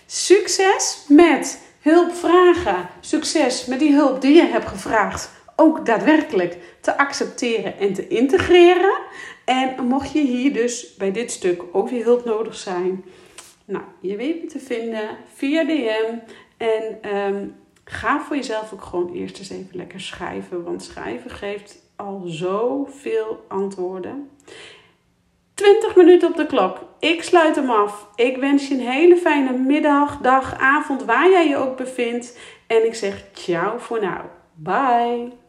Succes 0.06 1.06
met 1.08 1.62
hulp 1.80 2.14
vragen. 2.14 2.90
Succes 3.00 3.66
met 3.66 3.80
die 3.80 3.94
hulp 3.94 4.22
die 4.22 4.36
je 4.36 4.46
hebt 4.46 4.68
gevraagd. 4.68 5.30
Ook 5.56 5.86
daadwerkelijk 5.86 6.58
te 6.82 6.98
accepteren 6.98 7.78
en 7.78 7.94
te 7.94 8.08
integreren. 8.08 8.98
En 9.52 9.88
mocht 9.88 10.12
je 10.12 10.22
hier 10.22 10.54
dus 10.54 10.96
bij 10.96 11.12
dit 11.12 11.32
stuk 11.32 11.64
ook 11.72 11.90
weer 11.90 12.04
hulp 12.04 12.26
nodig 12.26 12.56
zijn, 12.56 13.06
nou, 13.66 13.84
je 14.00 14.16
weet 14.16 14.42
me 14.42 14.48
te 14.48 14.60
vinden 14.60 15.18
via 15.34 15.64
DM. 15.64 16.18
En 16.58 16.98
ehm, 17.02 17.48
ga 17.84 18.22
voor 18.22 18.36
jezelf 18.36 18.74
ook 18.74 18.82
gewoon 18.82 19.14
eerst 19.14 19.40
eens 19.40 19.50
even 19.50 19.78
lekker 19.78 20.02
schrijven, 20.02 20.64
want 20.64 20.84
schrijven 20.84 21.32
geeft 21.32 21.92
al 21.96 22.22
zoveel 22.26 23.46
antwoorden. 23.48 24.30
20 25.54 25.96
minuten 25.96 26.30
op 26.30 26.36
de 26.36 26.46
klok. 26.46 26.78
Ik 27.00 27.24
sluit 27.24 27.56
hem 27.56 27.70
af. 27.70 28.08
Ik 28.16 28.38
wens 28.38 28.68
je 28.68 28.74
een 28.74 28.88
hele 28.88 29.18
fijne 29.18 29.58
middag, 29.58 30.18
dag, 30.18 30.60
avond, 30.60 31.04
waar 31.04 31.30
jij 31.30 31.48
je 31.48 31.58
ook 31.58 31.78
bevindt. 31.78 32.40
En 32.68 32.86
ik 32.86 32.96
zeg 32.96 33.24
ciao 33.34 33.78
voor 33.78 34.00
nu. 34.00 34.10
Bye. 34.56 35.41